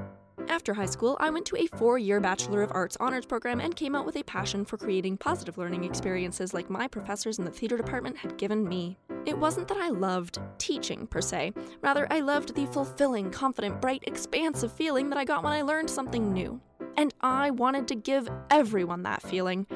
[0.48, 3.76] After high school, I went to a four year Bachelor of Arts honors program and
[3.76, 7.50] came out with a passion for creating positive learning experiences like my professors in the
[7.50, 8.98] theater department had given me.
[9.26, 14.04] It wasn't that I loved teaching per se, rather, I loved the fulfilling, confident, bright,
[14.06, 16.60] expansive feeling that I got when I learned something new.
[16.96, 19.66] And I wanted to give everyone that feeling.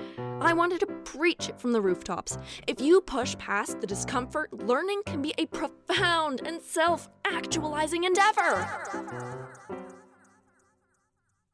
[0.40, 2.38] I wanted to preach it from the rooftops.
[2.66, 9.81] If you push past the discomfort, learning can be a profound and self actualizing endeavor.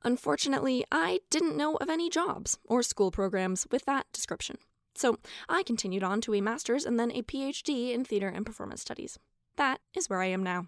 [0.04, 4.58] Unfortunately, I didn't know of any jobs or school programs with that description.
[4.94, 5.18] So
[5.48, 9.18] I continued on to a master's and then a PhD in theater and performance studies.
[9.56, 10.66] That is where I am now.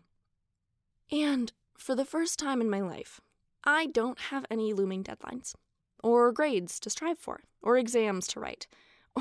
[1.11, 3.21] And for the first time in my life,
[3.65, 5.55] I don't have any looming deadlines,
[6.03, 8.67] or grades to strive for, or exams to write,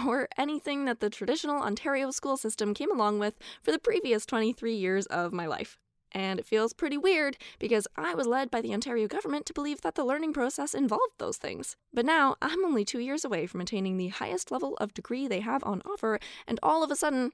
[0.06, 4.76] or anything that the traditional Ontario school system came along with for the previous 23
[4.76, 5.78] years of my life.
[6.12, 9.82] And it feels pretty weird because I was led by the Ontario government to believe
[9.82, 11.76] that the learning process involved those things.
[11.94, 15.42] But now I'm only two years away from attaining the highest level of degree they
[15.42, 17.32] have on offer, and all of a sudden,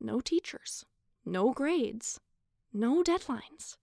[0.00, 0.86] no teachers,
[1.24, 2.20] no grades,
[2.72, 3.76] no deadlines.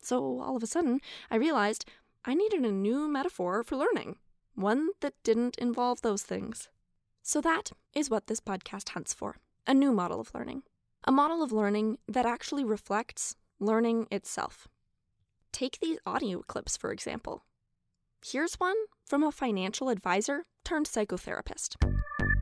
[0.00, 1.00] So all of a sudden,
[1.30, 1.84] I realized
[2.24, 4.16] I needed a new metaphor for learning,
[4.54, 6.68] one that didn't involve those things.
[7.22, 10.62] So that is what this podcast hunts for a new model of learning.
[11.04, 14.68] A model of learning that actually reflects learning itself.
[15.52, 17.44] Take these audio clips, for example.
[18.24, 21.76] Here's one from a financial advisor turned psychotherapist.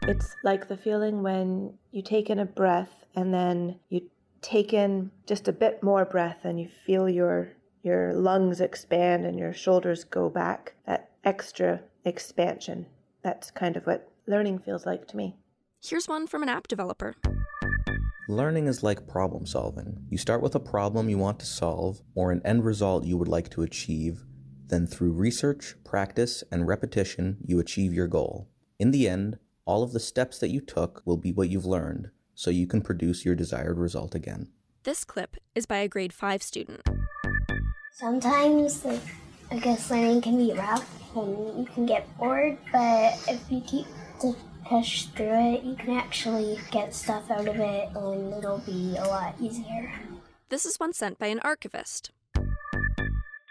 [0.02, 4.10] It's like the feeling when you take in a breath and then you
[4.42, 7.52] take in just a bit more breath and you feel your
[7.82, 10.74] your lungs expand and your shoulders go back.
[10.86, 12.86] That extra expansion.
[13.22, 15.36] That's kind of what learning feels like to me.
[15.82, 17.14] Here's one from an app developer.
[18.28, 19.98] Learning is like problem solving.
[20.08, 23.28] You start with a problem you want to solve or an end result you would
[23.28, 24.24] like to achieve.
[24.68, 28.48] Then, through research, practice, and repetition, you achieve your goal.
[28.78, 32.10] In the end, all of the steps that you took will be what you've learned,
[32.34, 34.48] so you can produce your desired result again.
[34.84, 36.80] This clip is by a grade 5 student.
[37.92, 39.02] Sometimes, like,
[39.50, 43.86] I guess learning can be rough and you can get bored, but if you keep
[44.22, 44.34] to
[44.68, 49.04] push through it, you can actually get stuff out of it and it'll be a
[49.04, 49.92] lot easier.
[50.48, 52.10] This is one sent by an archivist.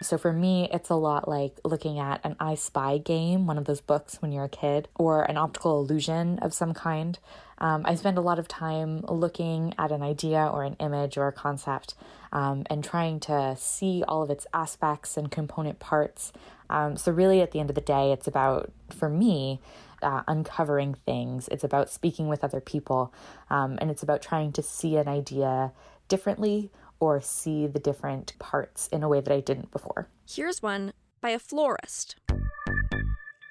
[0.02, 3.64] So for me, it's a lot like looking at an I Spy game, one of
[3.64, 7.18] those books when you're a kid, or an optical illusion of some kind.
[7.58, 11.28] Um, I spend a lot of time looking at an idea or an image or
[11.28, 11.94] a concept
[12.32, 16.32] um, and trying to see all of its aspects and component parts.
[16.68, 19.60] Um, so, really, at the end of the day, it's about, for me,
[20.04, 21.48] uh, uncovering things.
[21.48, 23.12] It's about speaking with other people,
[23.50, 25.72] um, and it's about trying to see an idea
[26.08, 30.08] differently or see the different parts in a way that I didn't before.
[30.28, 32.16] Here's one by a florist.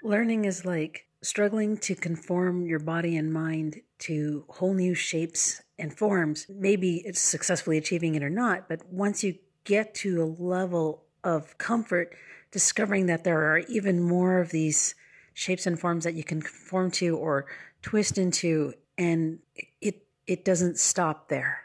[0.03, 5.97] Learning is like struggling to conform your body and mind to whole new shapes and
[5.97, 6.45] forms.
[6.49, 11.57] Maybe it's successfully achieving it or not, but once you get to a level of
[11.57, 12.13] comfort,
[12.51, 14.93] discovering that there are even more of these
[15.33, 17.45] shapes and forms that you can conform to or
[17.81, 19.39] twist into, and
[19.81, 21.59] it it doesn't stop there.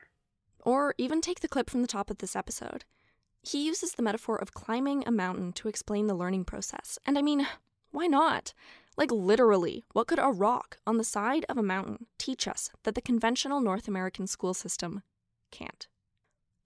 [0.65, 2.85] Or even take the clip from the top of this episode.
[3.43, 6.99] He uses the metaphor of climbing a mountain to explain the learning process.
[7.07, 7.47] And I mean,
[7.91, 8.53] why not?
[8.97, 12.97] Like, literally, what could a rock on the side of a mountain teach us that
[12.97, 15.03] the conventional North American school system
[15.53, 15.87] can't?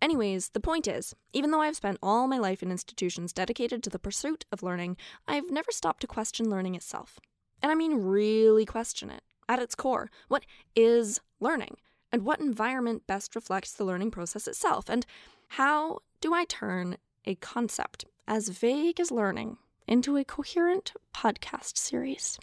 [0.03, 3.91] Anyways, the point is, even though I've spent all my life in institutions dedicated to
[3.91, 7.19] the pursuit of learning, I've never stopped to question learning itself.
[7.63, 9.23] And I mean, really question it.
[9.49, 10.45] At its core, what
[10.77, 11.77] is learning?
[12.11, 14.91] And what environment best reflects the learning process itself?
[14.91, 15.07] And
[15.49, 22.39] how do I turn a concept as vague as learning into a coherent podcast series.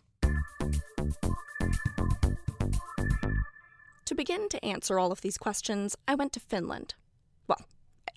[4.05, 6.95] To begin to answer all of these questions, I went to Finland.
[7.50, 7.66] Well,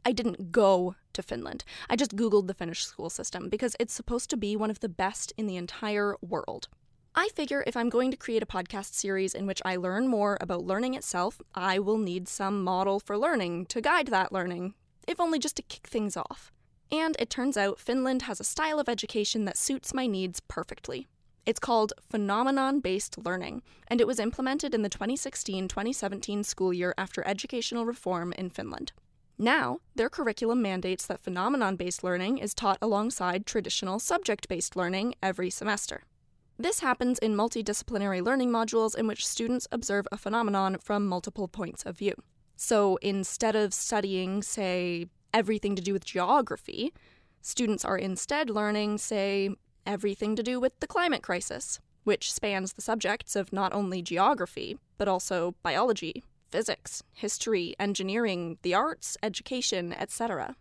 [0.04, 1.64] I didn't go to Finland.
[1.90, 4.88] I just Googled the Finnish school system because it's supposed to be one of the
[4.88, 6.68] best in the entire world.
[7.14, 10.38] I figure if I'm going to create a podcast series in which I learn more
[10.40, 14.74] about learning itself, I will need some model for learning to guide that learning,
[15.06, 16.52] if only just to kick things off.
[16.90, 21.06] And it turns out Finland has a style of education that suits my needs perfectly.
[21.44, 26.94] It's called phenomenon based learning, and it was implemented in the 2016 2017 school year
[26.96, 28.92] after educational reform in Finland.
[29.42, 35.16] Now, their curriculum mandates that phenomenon based learning is taught alongside traditional subject based learning
[35.20, 36.04] every semester.
[36.60, 41.82] This happens in multidisciplinary learning modules in which students observe a phenomenon from multiple points
[41.82, 42.14] of view.
[42.54, 46.94] So instead of studying, say, everything to do with geography,
[47.40, 49.50] students are instead learning, say,
[49.84, 54.78] everything to do with the climate crisis, which spans the subjects of not only geography,
[54.98, 56.22] but also biology,
[56.52, 60.54] physics, history, engineering, the arts, education, etc.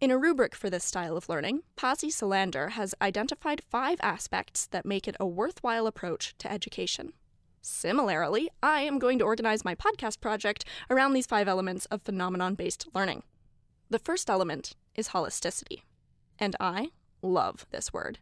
[0.00, 4.84] In a rubric for this style of learning, Pasi Silander has identified five aspects that
[4.84, 7.12] make it a worthwhile approach to education.
[7.60, 12.54] Similarly, I am going to organize my podcast project around these five elements of phenomenon
[12.54, 13.22] based learning.
[13.90, 15.82] The first element is holisticity,
[16.38, 16.90] and I
[17.22, 18.18] love this word.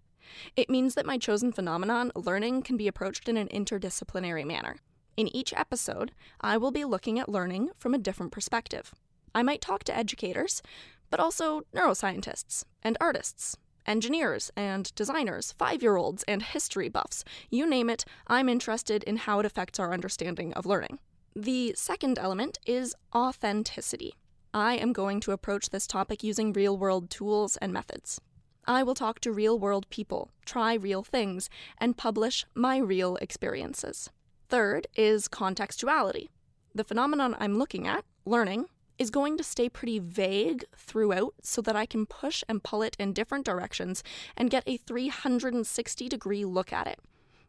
[0.56, 4.76] It means that my chosen phenomenon, learning, can be approached in an interdisciplinary manner.
[5.16, 8.94] In each episode, I will be looking at learning from a different perspective.
[9.34, 10.60] I might talk to educators,
[11.08, 13.56] but also neuroscientists and artists,
[13.86, 17.24] engineers and designers, five year olds and history buffs.
[17.48, 20.98] You name it, I'm interested in how it affects our understanding of learning.
[21.36, 24.14] The second element is authenticity.
[24.52, 28.20] I am going to approach this topic using real world tools and methods.
[28.66, 34.10] I will talk to real world people, try real things, and publish my real experiences.
[34.48, 36.28] Third is contextuality.
[36.74, 38.66] The phenomenon I'm looking at, learning,
[38.98, 42.96] is going to stay pretty vague throughout so that I can push and pull it
[42.98, 44.02] in different directions
[44.36, 46.98] and get a 360 degree look at it.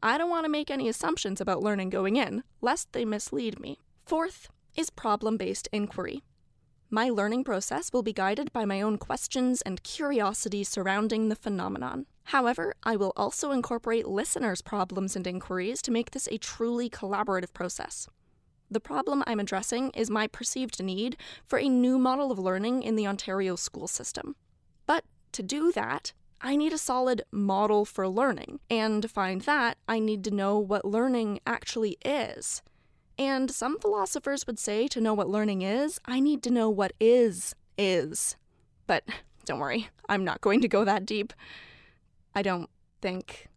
[0.02, 3.80] I don't want to make any assumptions about learning going in, lest they mislead me.
[4.06, 6.24] Fourth is problem based inquiry.
[6.90, 12.06] My learning process will be guided by my own questions and curiosity surrounding the phenomenon.
[12.26, 17.54] However, I will also incorporate listeners' problems and inquiries to make this a truly collaborative
[17.54, 18.08] process.
[18.70, 22.96] The problem I'm addressing is my perceived need for a new model of learning in
[22.96, 24.36] the Ontario school system.
[24.88, 29.78] But to do that, I need a solid model for learning, and to find that,
[29.88, 32.64] I need to know what learning actually is.
[33.18, 36.94] And some philosophers would say to know what learning is, I need to know what
[37.00, 38.36] is is.
[38.88, 39.04] But
[39.46, 41.34] don't worry, I'm not going to go that deep.
[42.36, 42.70] I don't
[43.02, 43.48] think.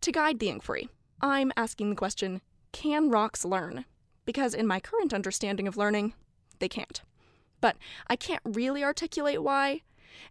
[0.00, 0.88] To guide the inquiry,
[1.20, 2.40] I'm asking the question
[2.72, 3.84] can rocks learn?
[4.24, 6.14] Because in my current understanding of learning,
[6.58, 7.02] they can't.
[7.60, 7.76] But
[8.08, 9.82] I can't really articulate why.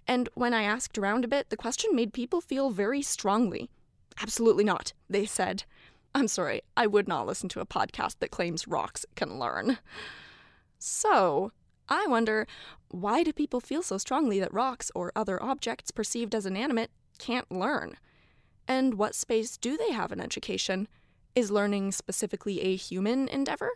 [0.08, 3.70] And when I asked around a bit, the question made people feel very strongly.
[4.22, 5.64] Absolutely not, they said.
[6.14, 9.78] I'm sorry, I would not listen to a podcast that claims rocks can learn.
[10.80, 11.52] So,
[11.88, 12.48] I wonder
[12.90, 16.92] why do people feel so strongly that rocks or other objects perceived as inanimate
[17.22, 17.98] can't learn?
[18.68, 20.88] And what space do they have in education?
[21.36, 23.70] Is learning specifically a human endeavor?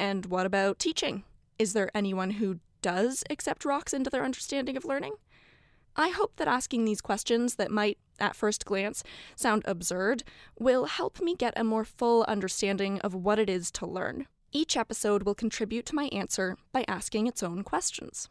[0.00, 1.24] And what about teaching?
[1.58, 5.12] Is there anyone who does accept rocks into their understanding of learning?
[5.94, 9.02] I hope that asking these questions that might, at first glance,
[9.34, 10.24] sound absurd
[10.58, 14.26] will help me get a more full understanding of what it is to learn.
[14.52, 18.30] Each episode will contribute to my answer by asking its own questions.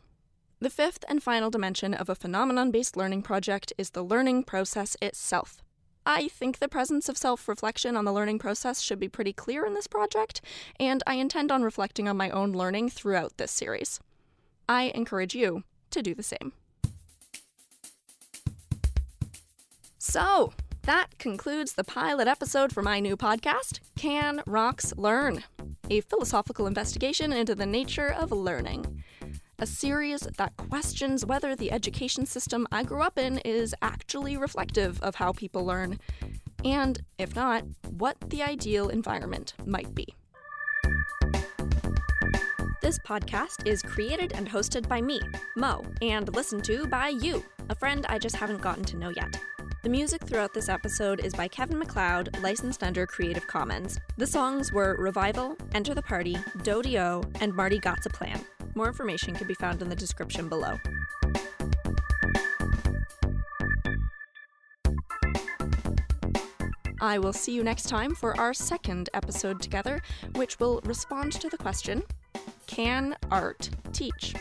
[0.65, 4.97] The fifth and final dimension of a phenomenon based learning project is the learning process
[4.99, 5.61] itself.
[6.07, 9.63] I think the presence of self reflection on the learning process should be pretty clear
[9.67, 10.41] in this project,
[10.79, 13.99] and I intend on reflecting on my own learning throughout this series.
[14.67, 16.51] I encourage you to do the same.
[19.99, 20.51] So,
[20.81, 25.43] that concludes the pilot episode for my new podcast, Can Rocks Learn?
[25.91, 29.03] A philosophical investigation into the nature of learning.
[29.57, 35.01] A series that questions whether the education system I grew up in is actually reflective
[35.01, 35.97] of how people learn,
[36.65, 40.13] and if not, what the ideal environment might be.
[42.81, 45.21] This podcast is created and hosted by me,
[45.55, 49.39] Mo, and listened to by you, a friend I just haven't gotten to know yet.
[49.83, 53.99] The music throughout this episode is by Kevin MacLeod, licensed under Creative Commons.
[54.17, 58.43] The songs were Revival, Enter the Party, Dodio, and Marty Got's a Plan.
[58.75, 60.77] More information can be found in the description below.
[66.99, 70.01] I will see you next time for our second episode together,
[70.35, 72.03] which will respond to the question
[72.67, 74.33] Can art teach?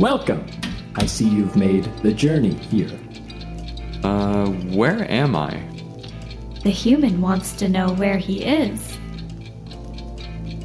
[0.00, 0.46] Welcome.
[0.94, 2.98] I see you've made the journey here.
[4.02, 5.62] Uh, where am I?
[6.62, 8.98] The human wants to know where he is.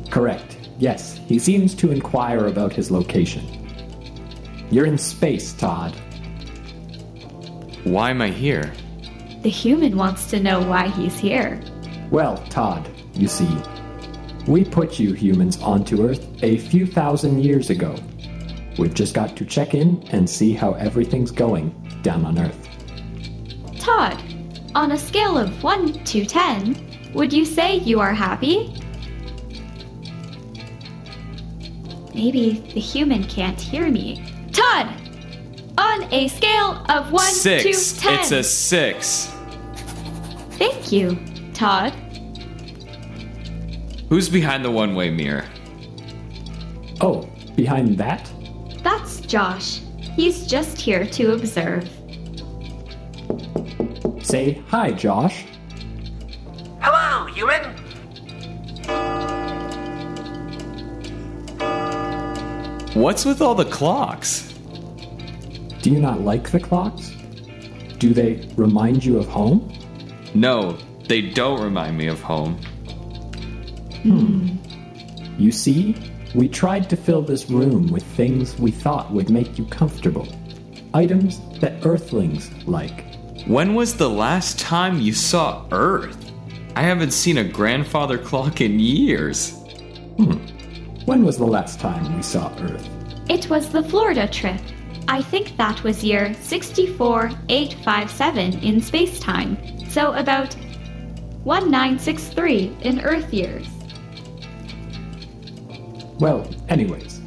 [0.10, 0.58] Correct.
[0.80, 3.44] Yes, he seems to inquire about his location.
[4.72, 5.94] You're in space, Todd.
[7.84, 8.72] Why am I here?
[9.42, 11.62] The human wants to know why he's here.
[12.10, 13.50] Well, Todd, you see,
[14.48, 17.98] we put you humans onto Earth a few thousand years ago.
[18.78, 21.70] We've just got to check in and see how everything's going
[22.02, 22.70] down on Earth.
[23.80, 24.22] Todd,
[24.74, 28.74] on a scale of 1 to 10, would you say you are happy?
[32.14, 34.24] Maybe the human can't hear me.
[34.52, 34.88] Todd!
[35.78, 37.94] On On a scale of 1 six.
[37.94, 38.20] to 10.
[38.20, 39.32] It's a six.
[40.52, 41.18] Thank you,
[41.54, 41.94] Todd.
[44.10, 45.46] Who's behind the one way mirror?
[47.02, 48.30] Oh, behind that?
[48.86, 49.80] That's Josh.
[50.16, 51.90] He's just here to observe.
[54.22, 55.44] Say hi, Josh.
[56.82, 57.64] Hello, human.
[62.94, 64.54] What's with all the clocks?
[65.82, 67.10] Do you not like the clocks?
[67.98, 69.74] Do they remind you of home?
[70.36, 70.78] No,
[71.08, 72.54] they don't remind me of home.
[74.04, 74.58] Hmm.
[75.40, 75.96] You see,
[76.36, 80.28] we tried to fill this room with things we thought would make you comfortable.
[80.94, 83.06] Items that Earthlings like.
[83.48, 86.34] When was the last time you saw Earth?
[86.76, 89.52] I haven't seen a grandfather clock in years.
[90.18, 90.34] Hmm.
[91.06, 92.86] When was the last time we saw Earth?
[93.30, 94.60] It was the Florida trip.
[95.08, 99.58] I think that was year 64857 in space-time.
[99.90, 100.54] So about
[101.46, 103.68] 1963 in Earth years.
[106.20, 107.22] Well, anyways,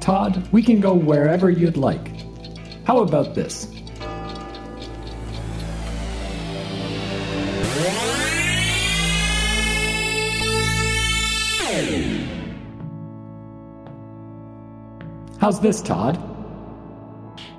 [0.00, 2.08] Todd, we can go wherever you'd like.
[2.84, 3.66] How about this?
[15.38, 16.18] How's this, Todd?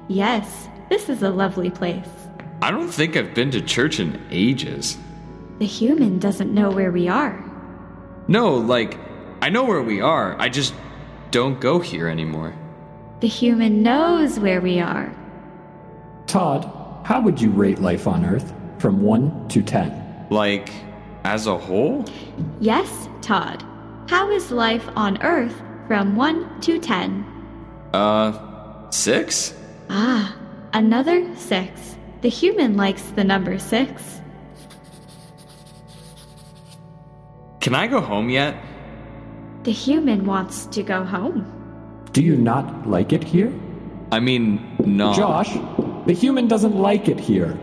[0.08, 2.08] Yes, this is a lovely place.
[2.62, 4.98] I don't think I've been to church in ages.
[5.58, 7.44] The human doesn't know where we are.
[8.28, 9.00] No, like,
[9.42, 10.74] I know where we are, I just
[11.32, 12.54] don't go here anymore.
[13.22, 15.12] The human knows where we are.
[16.28, 16.70] Todd,
[17.04, 20.28] how would you rate life on Earth from 1 to 10?
[20.30, 20.70] Like,
[21.24, 22.06] as a whole?
[22.60, 23.64] Yes, Todd.
[24.08, 25.56] How is life on Earth
[25.88, 27.26] from 1 to 10?
[27.94, 29.56] Uh, six?
[29.90, 30.36] Ah,
[30.74, 31.98] another 6.
[32.22, 34.22] The human likes the number 6.
[37.60, 38.56] Can I go home yet?
[39.64, 41.46] The human wants to go home.
[42.14, 43.54] Do you not like it here?
[44.12, 45.14] I mean, no.
[45.14, 45.54] Josh,
[46.08, 47.56] the human doesn't like it here.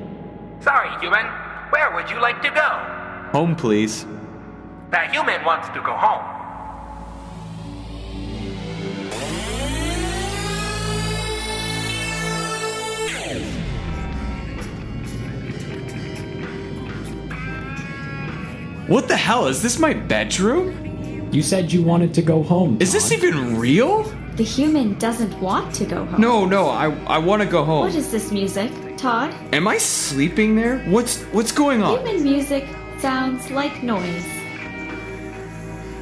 [0.60, 1.26] Sorry, human.
[1.70, 2.68] Where would you like to go?
[3.32, 4.06] Home, please.
[4.92, 6.22] The human wants to go home.
[18.86, 19.48] What the hell?
[19.48, 20.87] Is this my bedroom?
[21.30, 22.78] You said you wanted to go home.
[22.80, 24.04] Is this even real?
[24.36, 26.20] The human doesn't want to go home.
[26.20, 27.80] No, no, I I want to go home.
[27.80, 29.34] What is this music, Todd?
[29.52, 30.78] Am I sleeping there?
[30.88, 31.98] What's what's going on?
[31.98, 32.64] Human music
[32.98, 34.24] sounds like noise.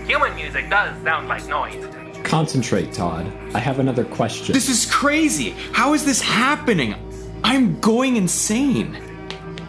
[0.06, 1.84] Human music does sound like noise.
[2.22, 3.26] Concentrate, Todd.
[3.52, 4.52] I have another question.
[4.52, 5.50] This is crazy.
[5.72, 6.94] How is this happening?
[7.42, 8.96] I'm going insane.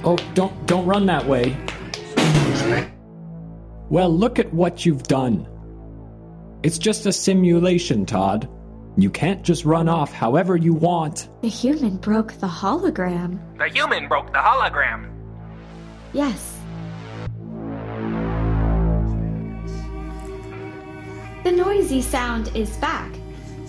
[0.04, 1.58] Oh, don't don't run that way.
[3.90, 5.48] Well, look at what you've done.
[6.64, 8.50] It's just a simulation, Todd.
[8.98, 11.30] You can't just run off however you want.
[11.42, 13.40] The human broke the hologram.
[13.58, 15.10] The human broke the hologram.
[16.14, 16.56] Yes.
[21.44, 23.12] The noisy sound is back.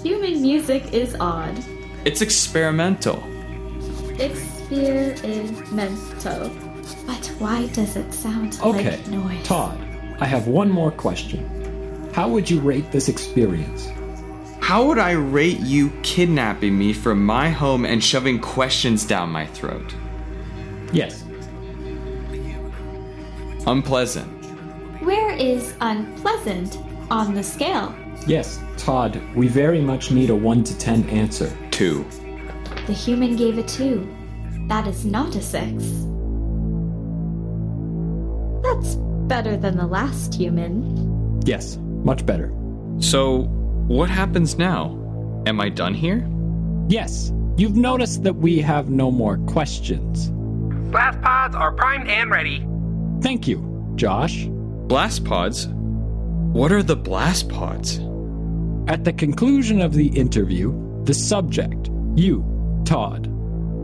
[0.03, 1.62] Human music is odd.
[2.05, 3.23] It's experimental.
[4.19, 6.51] Experimental.
[7.07, 9.45] But why does it sound Okay, like noise?
[9.47, 9.79] Todd,
[10.21, 12.11] I have one more question.
[12.12, 13.89] How would you rate this experience?
[14.61, 19.47] How would I rate you kidnapping me from my home and shoving questions down my
[19.47, 19.95] throat?
[20.93, 21.25] Yes.
[23.66, 24.29] Unpleasant.
[25.03, 26.79] Where is unpleasant
[27.11, 27.95] on the scale?
[28.27, 31.57] Yes, Todd, we very much need a 1 to 10 answer.
[31.71, 32.05] Two.
[32.87, 34.66] The human gave a 2.
[34.66, 35.85] That is not a 6.
[38.62, 38.97] That's
[39.29, 41.41] better than the last human.
[41.45, 42.53] Yes, much better.
[42.99, 43.43] So,
[43.87, 44.95] what happens now?
[45.47, 46.29] Am I done here?
[46.89, 50.31] Yes, you've noticed that we have no more questions.
[50.91, 52.66] Blast pods are primed and ready.
[53.20, 54.47] Thank you, Josh.
[54.49, 55.68] Blast pods?
[55.68, 58.01] What are the blast pods?
[58.89, 60.72] At the conclusion of the interview,
[61.05, 62.43] the subject, you,
[62.85, 63.26] Todd,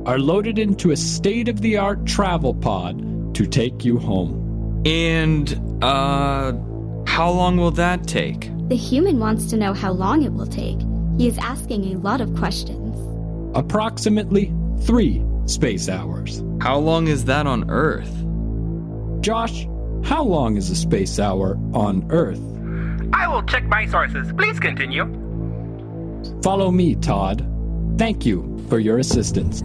[0.06, 4.43] are loaded into a state of the art travel pod to take you home.
[4.86, 6.52] And, uh,
[7.06, 8.50] how long will that take?
[8.68, 10.80] The human wants to know how long it will take.
[11.18, 12.96] He is asking a lot of questions.
[13.56, 16.42] Approximately three space hours.
[16.60, 18.10] How long is that on Earth?
[19.20, 19.66] Josh,
[20.02, 22.40] how long is a space hour on Earth?
[23.12, 24.32] I will check my sources.
[24.36, 25.04] Please continue.
[26.42, 27.46] Follow me, Todd.
[27.96, 29.62] Thank you for your assistance.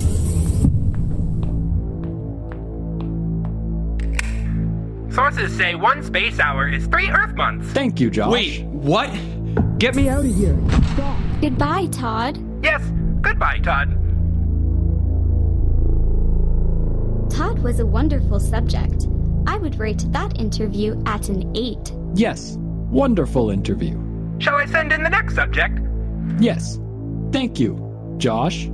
[5.19, 7.67] Sources say one space hour is three Earth months.
[7.73, 8.31] Thank you, Josh.
[8.31, 9.09] Wait, what?
[9.77, 10.55] Get me out of here.
[11.41, 12.39] Goodbye, Todd.
[12.63, 12.81] Yes,
[13.19, 13.89] goodbye, Todd.
[17.29, 19.07] Todd was a wonderful subject.
[19.45, 21.91] I would rate that interview at an 8.
[22.15, 23.99] Yes, wonderful interview.
[24.39, 25.81] Shall I send in the next subject?
[26.39, 26.79] Yes,
[27.33, 28.69] thank you, Josh.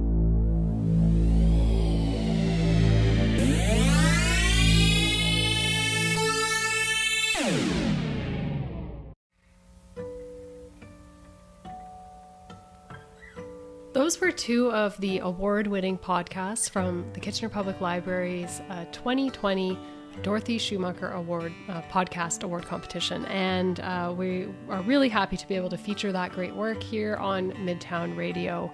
[14.16, 19.78] Those were two of the award winning podcasts from the Kitchener Public Library's uh, 2020
[20.22, 23.26] Dorothy Shoemaker Award uh, podcast award competition.
[23.26, 27.18] And uh, we are really happy to be able to feature that great work here
[27.18, 28.72] on Midtown Radio.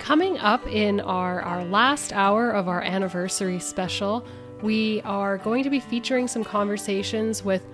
[0.00, 4.26] Coming up in our, our last hour of our anniversary special,
[4.62, 7.64] we are going to be featuring some conversations with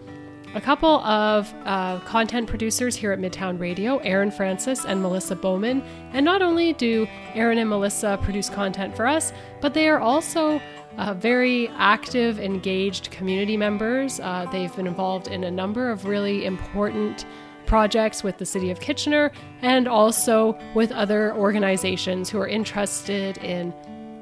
[0.54, 5.82] a couple of uh, content producers here at Midtown Radio, Aaron Francis and Melissa Bowman.
[6.12, 10.60] And not only do Aaron and Melissa produce content for us, but they are also
[10.96, 14.20] uh, very active, engaged community members.
[14.20, 17.24] Uh, they've been involved in a number of really important
[17.66, 19.30] projects with the City of Kitchener
[19.60, 23.72] and also with other organizations who are interested in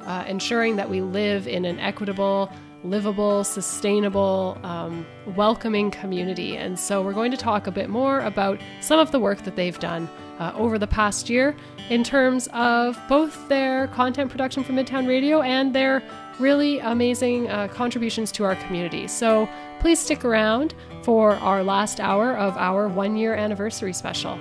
[0.03, 2.51] uh, ensuring that we live in an equitable,
[2.91, 6.57] livable, sustainable, um, welcoming community.
[6.57, 9.57] And so we're going to talk a bit more about some of the work that
[9.57, 10.09] they've done
[10.39, 11.57] uh, over the past year
[11.91, 16.03] in terms of both their content production for Midtown Radio and their
[16.39, 19.07] really amazing uh, contributions to our community.
[19.07, 19.49] So
[19.81, 24.39] please stick around for our last hour of our one year anniversary special.